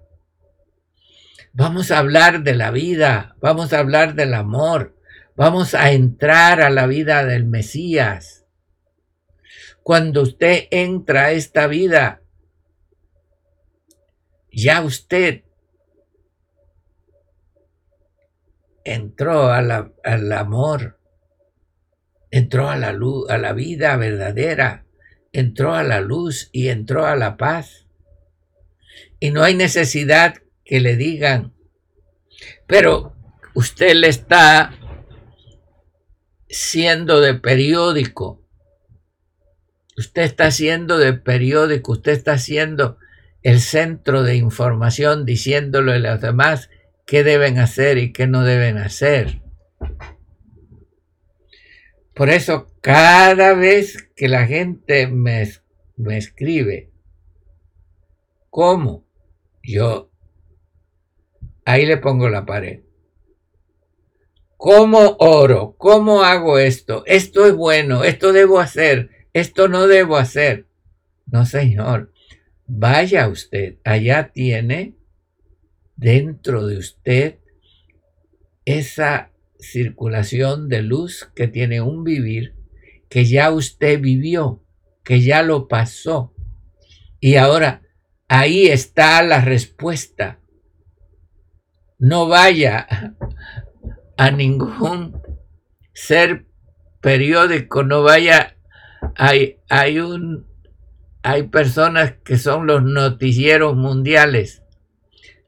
Vamos 1.54 1.92
a 1.92 2.00
hablar 2.00 2.44
de 2.44 2.56
la 2.56 2.72
vida, 2.72 3.36
vamos 3.42 3.74
a 3.74 3.80
hablar 3.80 4.16
del 4.16 4.34
amor, 4.34 4.96
vamos 5.36 5.74
a 5.74 5.92
entrar 5.92 6.62
a 6.62 6.70
la 6.70 6.88
vida 6.88 7.26
del 7.26 7.46
Mesías. 7.46 8.39
Cuando 9.90 10.22
usted 10.22 10.68
entra 10.70 11.26
a 11.26 11.32
esta 11.32 11.66
vida, 11.66 12.22
ya 14.52 14.84
usted 14.84 15.46
entró 18.84 19.50
al 19.52 20.32
amor, 20.32 21.00
entró 22.30 22.70
a 22.70 22.78
la 22.78 22.94
luz, 22.94 23.28
a 23.32 23.40
la 23.40 23.54
vida 23.54 23.98
verdadera 23.98 24.86
entró 25.34 25.74
a 25.74 25.82
la 25.82 26.02
luz 26.02 26.50
y 26.52 26.68
entró 26.68 27.08
a 27.08 27.16
la 27.16 27.36
paz. 27.36 27.88
Y 29.20 29.32
no 29.32 29.42
hay 29.42 29.56
necesidad 29.56 30.36
que 30.66 30.82
le 30.82 30.98
digan, 30.98 31.56
pero 32.68 33.16
usted 33.56 33.96
le 33.96 34.10
está 34.10 34.72
siendo 36.48 37.22
de 37.22 37.34
periódico. 37.34 38.46
Usted 40.00 40.22
está 40.22 40.50
siendo 40.50 40.98
de 40.98 41.12
periódico, 41.12 41.92
usted 41.92 42.14
está 42.14 42.38
siendo 42.38 42.98
el 43.44 43.60
centro 43.60 44.24
de 44.24 44.38
información 44.38 45.26
diciéndole 45.26 45.96
a 45.96 46.00
los 46.00 46.22
demás 46.22 46.70
qué 47.06 47.26
deben 47.26 47.58
hacer 47.58 47.98
y 47.98 48.14
qué 48.14 48.26
no 48.26 48.46
deben 48.46 48.78
hacer. 48.78 49.42
Por 52.14 52.30
eso 52.30 52.72
cada 52.80 53.54
vez 53.56 54.10
que 54.16 54.30
la 54.30 54.46
gente 54.48 55.08
me, 55.08 55.52
me 55.98 56.18
escribe, 56.18 56.92
¿cómo? 58.50 59.06
Yo 59.62 60.12
ahí 61.66 61.86
le 61.86 61.98
pongo 61.98 62.30
la 62.30 62.46
pared. 62.46 62.84
¿Cómo 64.56 65.18
oro? 65.20 65.76
¿Cómo 65.78 66.24
hago 66.24 66.58
esto? 66.58 67.04
Esto 67.06 67.46
es 67.46 67.54
bueno, 67.54 68.06
esto 68.06 68.32
debo 68.32 68.62
hacer, 68.62 69.19
esto 69.34 69.68
no 69.68 69.88
debo 69.88 70.18
hacer. 70.18 70.68
No, 71.26 71.46
señor. 71.46 72.12
Vaya 72.66 73.28
usted, 73.28 73.78
allá 73.84 74.32
tiene 74.32 74.96
dentro 75.96 76.68
de 76.68 76.78
usted 76.78 77.40
esa 78.66 79.32
circulación 79.60 80.70
de 80.70 80.84
luz 80.84 81.30
que 81.36 81.48
tiene 81.48 81.82
un 81.82 82.04
vivir 82.04 82.56
que 83.10 83.26
ya 83.26 83.52
usted 83.52 84.00
vivió, 84.00 84.64
que 85.04 85.22
ya 85.22 85.42
lo 85.42 85.68
pasó. 85.68 86.34
Y 87.20 87.36
ahora 87.36 87.82
ahí 88.28 88.68
está 88.68 89.22
la 89.24 89.42
respuesta. 89.42 90.40
No 91.98 92.28
vaya 92.28 93.16
a 94.16 94.32
ningún 94.32 95.22
ser 95.94 96.46
periódico, 97.02 97.84
no 97.84 98.04
vaya. 98.04 98.56
Hay, 99.22 99.60
hay, 99.68 100.00
un, 100.00 100.48
hay 101.24 101.44
personas 101.44 102.14
que 102.24 102.38
son 102.38 102.68
los 102.68 102.84
noticieros 102.84 103.76
mundiales, 103.76 104.64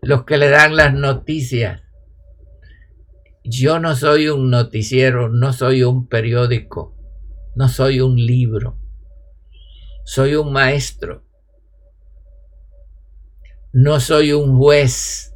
los 0.01 0.25
que 0.25 0.35
le 0.35 0.49
dan 0.49 0.75
las 0.75 0.93
noticias. 0.93 1.81
Yo 3.45 3.79
no 3.79 3.95
soy 3.95 4.27
un 4.27 4.49
noticiero, 4.49 5.29
no 5.29 5.53
soy 5.53 5.83
un 5.83 6.09
periódico, 6.09 6.97
no 7.55 7.69
soy 7.69 8.01
un 8.01 8.17
libro, 8.17 8.77
soy 10.03 10.35
un 10.35 10.51
maestro, 10.51 11.23
no 13.71 14.01
soy 14.01 14.33
un 14.33 14.57
juez, 14.57 15.33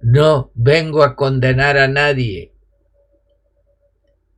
no 0.00 0.52
vengo 0.54 1.02
a 1.02 1.16
condenar 1.16 1.78
a 1.78 1.88
nadie, 1.88 2.53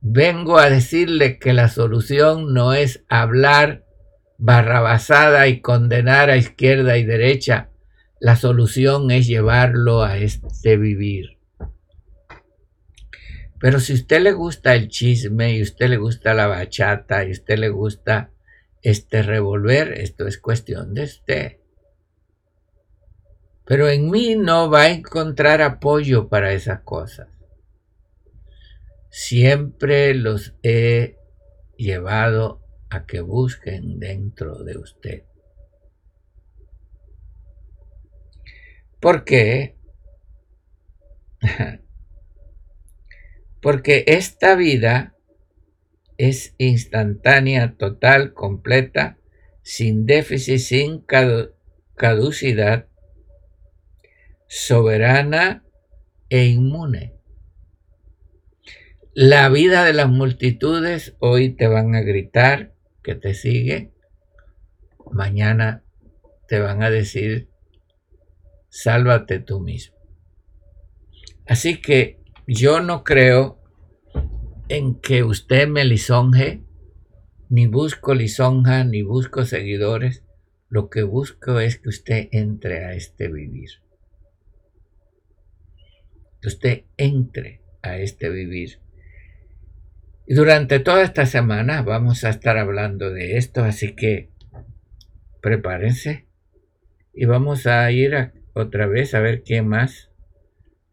vengo 0.01 0.57
a 0.57 0.69
decirle 0.69 1.39
que 1.39 1.53
la 1.53 1.69
solución 1.69 2.53
no 2.53 2.73
es 2.73 3.03
hablar 3.09 3.85
barrabasada 4.37 5.47
y 5.47 5.61
condenar 5.61 6.29
a 6.29 6.37
izquierda 6.37 6.97
y 6.97 7.03
derecha, 7.03 7.69
la 8.19 8.35
solución 8.35 9.11
es 9.11 9.27
llevarlo 9.27 10.03
a 10.03 10.17
este 10.17 10.77
vivir. 10.77 11.37
Pero 13.59 13.79
si 13.79 13.93
a 13.93 13.95
usted 13.95 14.21
le 14.21 14.33
gusta 14.33 14.75
el 14.75 14.87
chisme 14.87 15.55
y 15.55 15.63
usted 15.63 15.89
le 15.89 15.97
gusta 15.97 16.33
la 16.33 16.47
bachata 16.47 17.23
y 17.25 17.29
a 17.29 17.31
usted 17.31 17.57
le 17.57 17.69
gusta 17.69 18.31
este 18.83 19.23
revolver, 19.23 19.93
esto 19.93 20.27
es 20.27 20.37
cuestión 20.37 20.93
de 20.93 21.03
usted. 21.03 21.57
Pero 23.65 23.89
en 23.89 24.09
mí 24.09 24.35
no 24.35 24.69
va 24.69 24.83
a 24.83 24.89
encontrar 24.89 25.61
apoyo 25.61 26.29
para 26.29 26.53
esas 26.53 26.81
cosas. 26.81 27.27
Siempre 29.19 30.13
los 30.13 30.53
he 30.61 31.17
llevado 31.75 32.61
a 32.91 33.07
que 33.07 33.19
busquen 33.19 33.99
dentro 33.99 34.63
de 34.63 34.77
usted. 34.77 35.23
¿Por 38.99 39.23
qué? 39.25 39.75
Porque 43.59 44.03
esta 44.05 44.53
vida 44.53 45.15
es 46.19 46.53
instantánea, 46.59 47.75
total, 47.75 48.35
completa, 48.35 49.17
sin 49.63 50.05
déficit, 50.05 50.59
sin 50.59 51.03
caducidad, 51.95 52.87
soberana 54.47 55.65
e 56.29 56.45
inmune. 56.45 57.16
La 59.19 59.49
vida 59.49 59.83
de 59.83 59.93
las 59.93 60.09
multitudes, 60.09 61.15
hoy 61.17 61.49
te 61.49 61.67
van 61.67 61.95
a 61.95 62.01
gritar 62.01 62.75
que 63.01 63.15
te 63.15 63.33
sigue, 63.33 63.91
mañana 65.11 65.83
te 66.47 66.59
van 66.59 66.83
a 66.83 66.91
decir, 66.91 67.49
sálvate 68.69 69.39
tú 69.39 69.59
mismo. 69.59 69.97
Así 71.47 71.81
que 71.81 72.21
yo 72.45 72.79
no 72.79 73.03
creo 73.03 73.59
en 74.69 74.99
que 74.99 75.23
usted 75.23 75.67
me 75.67 75.83
lisonje, 75.83 76.61
ni 77.49 77.65
busco 77.65 78.13
lisonja, 78.13 78.83
ni 78.83 79.01
busco 79.01 79.45
seguidores. 79.45 80.23
Lo 80.69 80.91
que 80.91 81.01
busco 81.01 81.59
es 81.59 81.79
que 81.79 81.89
usted 81.89 82.29
entre 82.33 82.85
a 82.85 82.93
este 82.93 83.29
vivir. 83.29 83.81
Que 86.39 86.49
usted 86.49 86.83
entre 86.97 87.63
a 87.81 87.97
este 87.97 88.29
vivir. 88.29 88.85
Y 90.27 90.35
durante 90.35 90.79
toda 90.79 91.03
esta 91.03 91.25
semana 91.25 91.81
vamos 91.81 92.25
a 92.25 92.29
estar 92.29 92.57
hablando 92.57 93.11
de 93.11 93.37
esto, 93.37 93.63
así 93.63 93.95
que 93.95 94.29
prepárense 95.41 96.27
y 97.13 97.25
vamos 97.25 97.65
a 97.65 97.89
ir 97.91 98.33
otra 98.53 98.85
vez 98.85 99.15
a 99.15 99.21
ver 99.21 99.41
quién 99.41 99.67
más 99.67 100.11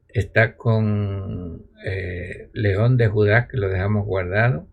está 0.08 0.56
con 0.56 1.66
eh, 1.84 2.48
León 2.54 2.96
de 2.96 3.08
Judá, 3.08 3.48
que 3.48 3.58
lo 3.58 3.68
dejamos 3.68 4.06
guardado. 4.06 4.68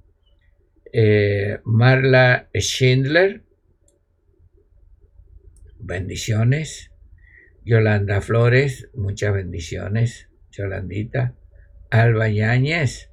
Eh, 0.93 1.59
Marla 1.65 2.47
Schindler, 2.53 3.43
bendiciones. 5.79 6.91
Yolanda 7.65 8.21
Flores, 8.21 8.89
muchas 8.93 9.33
bendiciones. 9.33 10.29
Yolandita. 10.51 11.35
Alba 11.89 12.29
Yáñez, 12.29 13.10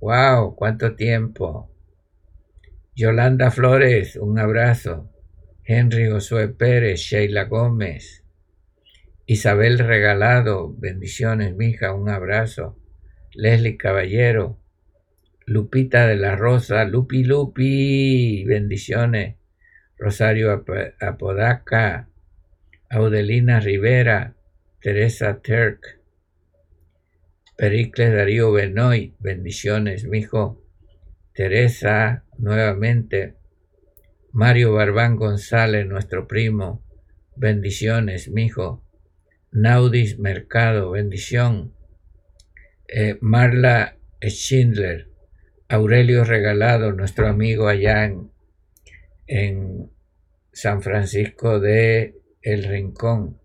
wow, 0.00 0.54
cuánto 0.54 0.94
tiempo. 0.94 1.70
Yolanda 2.94 3.50
Flores, 3.50 4.16
un 4.16 4.38
abrazo. 4.38 5.10
Henry 5.64 6.08
Josué 6.08 6.48
Pérez, 6.48 7.00
Sheila 7.00 7.44
Gómez. 7.44 8.24
Isabel 9.26 9.78
Regalado, 9.78 10.74
bendiciones, 10.76 11.54
mija, 11.54 11.92
un 11.92 12.08
abrazo. 12.08 12.78
Leslie 13.34 13.76
Caballero, 13.76 14.58
Lupita 15.44 16.06
de 16.06 16.16
la 16.16 16.36
Rosa, 16.36 16.84
Lupi 16.84 17.24
Lupi, 17.24 18.44
bendiciones. 18.44 19.36
Rosario 19.98 20.64
Apodaca, 21.00 22.08
Audelina 22.88 23.58
Rivera, 23.58 24.34
Teresa 24.80 25.40
Turk, 25.42 25.97
Pericles 27.58 28.14
Darío 28.14 28.52
Benoy, 28.52 29.16
bendiciones, 29.18 30.04
mijo. 30.04 30.62
Teresa, 31.32 32.22
nuevamente. 32.36 33.34
Mario 34.30 34.74
Barbán 34.74 35.16
González, 35.16 35.84
nuestro 35.84 36.28
primo, 36.28 36.84
bendiciones, 37.34 38.28
mijo. 38.28 38.84
Naudis 39.50 40.20
Mercado, 40.20 40.92
bendición. 40.92 41.74
Eh, 42.86 43.18
Marla 43.20 43.96
Schindler, 44.22 45.08
Aurelio 45.68 46.22
Regalado, 46.22 46.92
nuestro 46.92 47.26
amigo 47.26 47.66
allá 47.66 48.04
en, 48.04 48.30
en 49.26 49.90
San 50.52 50.80
Francisco 50.80 51.58
de 51.58 52.20
El 52.40 52.62
Rincón. 52.62 53.40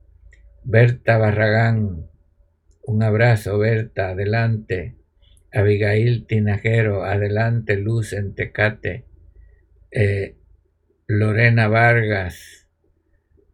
Berta 0.64 1.18
Barragán, 1.18 2.13
un 2.84 3.04
abrazo, 3.04 3.58
Berta, 3.58 4.10
adelante. 4.10 4.96
Abigail 5.52 6.26
Tinajero, 6.26 7.04
adelante, 7.04 7.78
Luz 7.78 8.14
en 8.14 8.36
Tecate. 8.36 9.06
Eh, 9.92 10.36
Lorena 11.08 11.68
Vargas, 11.68 12.68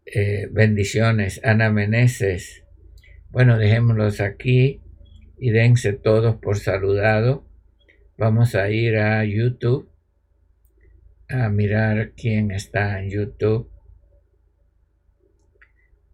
eh, 0.05 0.47
bendiciones. 0.51 1.41
Ana 1.43 1.71
Meneses. 1.71 2.63
Bueno, 3.29 3.57
dejémoslos 3.57 4.21
aquí 4.21 4.81
y 5.37 5.51
dense 5.51 5.93
todos 5.93 6.37
por 6.37 6.57
saludado. 6.57 7.47
Vamos 8.17 8.55
a 8.55 8.69
ir 8.69 8.97
a 8.97 9.23
YouTube 9.25 9.89
a 11.29 11.49
mirar 11.49 12.13
quién 12.15 12.51
está 12.51 12.99
en 12.99 13.11
YouTube. 13.11 13.69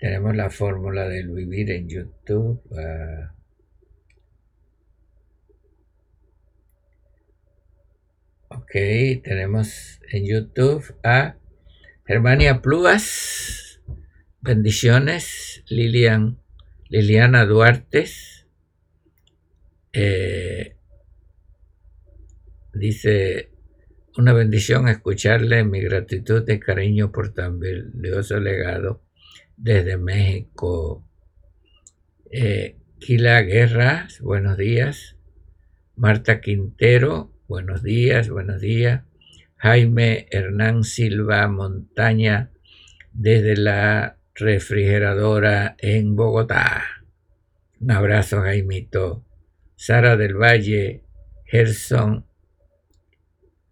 Tenemos 0.05 0.35
la 0.35 0.51
fórmula 0.51 1.09
del 1.09 1.31
vivir 1.31 1.71
en 1.71 1.89
YouTube. 1.89 2.61
Ah. 2.77 3.33
ok, 8.49 8.71
tenemos 9.23 9.99
en 10.11 10.27
YouTube 10.27 10.95
a 11.03 11.37
Germania 12.05 12.61
Pluas. 12.61 13.81
Bendiciones, 14.41 15.63
Lilian, 15.69 16.37
Liliana 16.87 17.47
Duarte. 17.47 18.05
Eh, 19.91 20.75
dice, 22.75 23.49
una 24.15 24.33
bendición 24.33 24.87
escucharle, 24.87 25.63
mi 25.63 25.81
gratitud 25.81 26.47
y 26.47 26.59
cariño 26.59 27.11
por 27.11 27.33
tan 27.33 27.59
valioso 27.59 28.39
legado 28.39 29.04
desde 29.57 29.97
México. 29.97 31.07
Eh, 32.31 32.77
Guerra, 32.99 34.07
buenos 34.21 34.57
días. 34.57 35.15
Marta 35.95 36.41
Quintero, 36.41 37.31
buenos 37.47 37.83
días, 37.83 38.29
buenos 38.29 38.61
días. 38.61 39.03
Jaime 39.57 40.27
Hernán 40.31 40.83
Silva 40.83 41.47
Montaña, 41.47 42.51
desde 43.13 43.55
la 43.55 44.17
refrigeradora 44.33 45.75
en 45.79 46.15
Bogotá. 46.15 46.83
Un 47.79 47.91
abrazo, 47.91 48.41
Jaimito. 48.41 49.23
Sara 49.75 50.17
del 50.17 50.35
Valle, 50.35 51.03
Gerson 51.45 52.25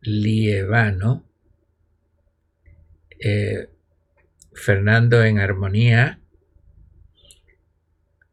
Lievano, 0.02 1.26
eh, 3.20 3.70
Fernando 4.56 5.24
en 5.24 5.40
Armonía. 5.40 6.20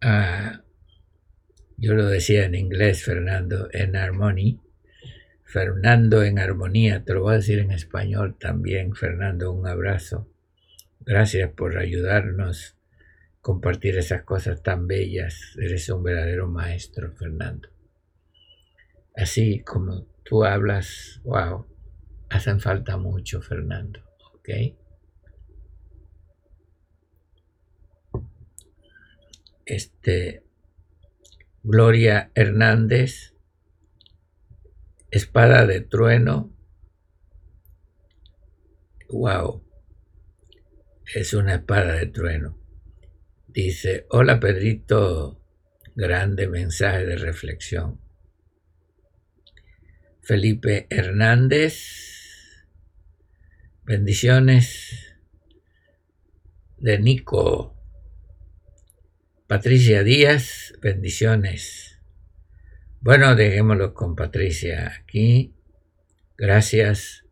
Ah, 0.00 0.62
yo 1.76 1.94
lo 1.94 2.06
decía 2.06 2.44
en 2.44 2.54
inglés, 2.54 3.04
Fernando 3.04 3.68
en 3.72 3.96
Harmony. 3.96 4.60
Fernando 5.44 6.22
en 6.22 6.38
Armonía, 6.38 7.04
te 7.04 7.14
lo 7.14 7.22
voy 7.22 7.32
a 7.32 7.36
decir 7.38 7.58
en 7.58 7.72
español 7.72 8.36
también, 8.38 8.94
Fernando, 8.94 9.50
un 9.50 9.66
abrazo. 9.66 10.28
Gracias 11.00 11.50
por 11.50 11.78
ayudarnos 11.78 12.76
a 12.76 13.40
compartir 13.40 13.96
esas 13.98 14.22
cosas 14.22 14.62
tan 14.62 14.86
bellas. 14.86 15.56
Eres 15.58 15.88
un 15.88 16.02
verdadero 16.02 16.46
maestro, 16.46 17.12
Fernando. 17.12 17.68
Así 19.16 19.60
como 19.60 20.06
tú 20.22 20.44
hablas, 20.44 21.20
wow, 21.24 21.66
hacen 22.28 22.60
falta 22.60 22.96
mucho, 22.96 23.42
Fernando. 23.42 24.00
¿Ok? 24.34 24.48
Este, 29.70 30.44
Gloria 31.62 32.30
Hernández, 32.34 33.34
Espada 35.10 35.66
de 35.66 35.80
Trueno. 35.80 36.52
Wow 39.08 39.70
es 41.14 41.34
una 41.34 41.56
espada 41.56 41.94
de 41.94 42.06
trueno. 42.06 42.56
Dice, 43.48 44.06
hola 44.10 44.38
Pedrito, 44.38 45.40
grande 45.96 46.46
mensaje 46.48 47.04
de 47.04 47.16
reflexión. 47.16 48.00
Felipe 50.20 50.86
Hernández, 50.88 52.64
bendiciones 53.84 55.16
de 56.78 56.98
Nico. 57.00 57.76
Patricia 59.50 60.04
Díaz, 60.04 60.74
bendiciones. 60.80 61.98
Bueno, 63.00 63.34
dejémoslo 63.34 63.94
con 63.94 64.14
Patricia 64.14 64.92
aquí. 64.96 65.56
Gracias 66.38 67.24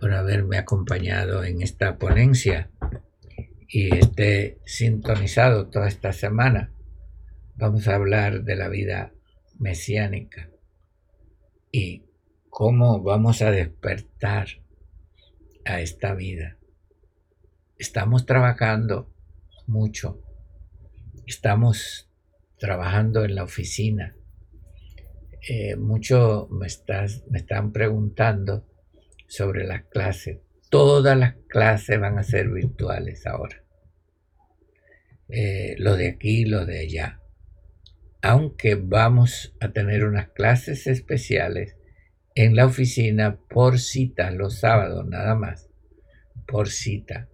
por 0.00 0.14
haberme 0.14 0.56
acompañado 0.56 1.44
en 1.44 1.60
esta 1.60 1.98
ponencia 1.98 2.70
y 3.68 3.94
esté 3.94 4.58
sintonizado 4.64 5.68
toda 5.68 5.86
esta 5.86 6.14
semana. 6.14 6.72
Vamos 7.56 7.88
a 7.88 7.96
hablar 7.96 8.44
de 8.44 8.56
la 8.56 8.68
vida 8.70 9.12
mesiánica 9.58 10.48
y 11.70 12.04
cómo 12.48 13.02
vamos 13.02 13.42
a 13.42 13.50
despertar 13.50 14.48
a 15.66 15.82
esta 15.82 16.14
vida. 16.14 16.56
Estamos 17.76 18.24
trabajando 18.24 19.12
mucho. 19.66 20.23
Estamos 21.26 22.10
trabajando 22.58 23.24
en 23.24 23.34
la 23.34 23.44
oficina. 23.44 24.14
eh, 25.48 25.76
mucho 25.76 26.48
me, 26.50 26.66
me 27.30 27.38
están 27.38 27.72
preguntando 27.72 28.66
sobre 29.26 29.66
las 29.66 29.84
clases. 29.84 30.38
Todas 30.70 31.16
las 31.18 31.34
clases 31.48 32.00
van 32.00 32.18
a 32.18 32.22
ser 32.22 32.48
virtuales 32.48 33.26
ahora. 33.26 33.62
Eh, 35.28 35.74
lo 35.78 35.96
de 35.96 36.08
aquí, 36.08 36.44
lo 36.44 36.66
de 36.66 36.80
allá. 36.80 37.20
Aunque 38.22 38.74
vamos 38.74 39.54
a 39.60 39.72
tener 39.72 40.04
unas 40.04 40.28
clases 40.30 40.86
especiales 40.86 41.76
en 42.34 42.56
la 42.56 42.66
oficina 42.66 43.38
por 43.48 43.78
cita 43.78 44.30
los 44.30 44.58
sábados 44.58 45.06
nada 45.06 45.34
más. 45.34 45.70
Por 46.46 46.68
cita. 46.68 47.28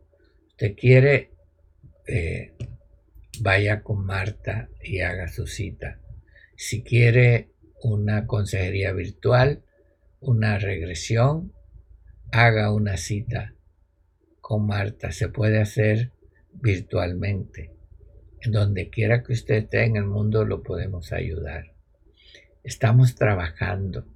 Usted 0.49 0.75
quiere, 0.77 1.33
eh, 2.07 2.55
vaya 3.41 3.83
con 3.83 4.05
Marta 4.05 4.69
y 4.83 5.01
haga 5.01 5.29
su 5.29 5.47
cita. 5.47 5.99
Si 6.57 6.83
quiere 6.83 7.51
una 7.83 8.27
consejería 8.27 8.93
virtual, 8.93 9.63
una 10.21 10.59
regresión, 10.59 11.53
haga 12.33 12.73
una 12.73 12.97
cita 12.97 13.55
con 14.41 14.67
Marta. 14.67 15.13
Se 15.13 15.29
puede 15.29 15.61
hacer 15.61 16.13
virtualmente. 16.53 17.73
En 18.43 18.53
donde 18.53 18.89
quiera 18.89 19.23
que 19.23 19.33
usted 19.33 19.57
esté 19.57 19.85
en 19.85 19.97
el 19.97 20.07
mundo 20.07 20.45
lo 20.45 20.63
podemos 20.63 21.13
ayudar. 21.13 21.73
Estamos 22.63 23.15
trabajando. 23.15 24.07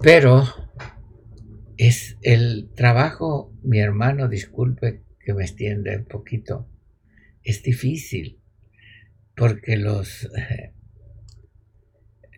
Pero 0.00 0.44
es 1.76 2.18
el 2.22 2.70
trabajo, 2.74 3.52
mi 3.62 3.80
hermano, 3.80 4.28
disculpe 4.28 5.02
que 5.20 5.34
me 5.34 5.44
extienda 5.44 5.96
un 5.96 6.04
poquito, 6.04 6.68
es 7.44 7.62
difícil 7.62 8.38
porque 9.36 9.76
los 9.76 10.28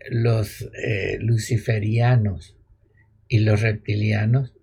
los 0.09 0.69
eh, 0.83 1.17
luciferianos 1.19 2.55
y 3.27 3.39
los 3.39 3.61
reptilianos 3.61 4.53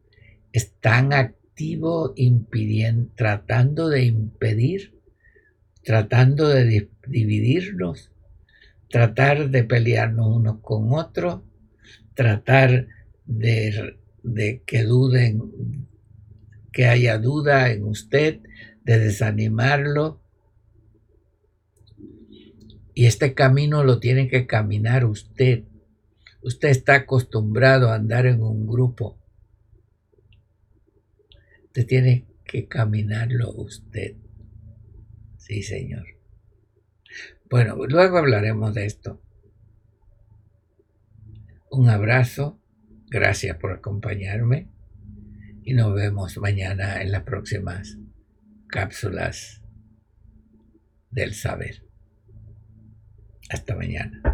están 0.53 1.13
activos 1.13 2.13
impidiendo, 2.17 3.11
tratando 3.15 3.89
de 3.89 4.05
impedir, 4.05 4.95
tratando 5.83 6.49
de 6.49 6.89
dividirnos, 7.07 8.11
tratar 8.89 9.51
de 9.51 9.65
pelearnos 9.65 10.37
unos 10.37 10.61
con 10.61 10.93
otros, 10.93 11.43
tratar 12.15 12.87
de, 13.27 13.97
de 14.23 14.63
que 14.65 14.85
duden, 14.85 15.87
que 16.73 16.87
haya 16.87 17.19
duda 17.19 17.71
en 17.71 17.85
usted, 17.85 18.41
de 18.85 18.99
desanimarlo, 18.99 20.24
y 22.95 23.07
este 23.07 23.35
camino 23.35 23.83
lo 23.83 23.99
tiene 23.99 24.29
que 24.29 24.47
caminar 24.47 25.05
usted. 25.05 25.65
Usted 26.43 26.69
está 26.69 26.95
acostumbrado 26.95 27.91
a 27.91 27.97
andar 27.97 28.27
en 28.27 28.41
un 28.41 28.67
grupo. 28.67 29.19
Usted 31.65 31.87
tiene 31.87 32.27
que 32.45 32.69
caminarlo 32.69 33.51
usted. 33.53 34.17
Sí, 35.39 35.63
señor. 35.63 36.07
Bueno, 37.51 37.77
luego 37.87 38.19
hablaremos 38.19 38.75
de 38.75 38.87
esto. 38.87 39.21
Un 41.71 41.89
abrazo. 41.89 42.61
Gracias 43.09 43.57
por 43.59 43.73
acompañarme. 43.73 44.69
Y 45.63 45.75
nos 45.75 45.95
vemos 45.95 46.37
mañana 46.39 47.03
en 47.03 47.11
las 47.11 47.23
próximas 47.23 47.99
cápsulas 48.69 49.63
del 51.11 51.35
saber. 51.35 51.84
Hasta 53.51 53.75
mañana. 53.77 54.34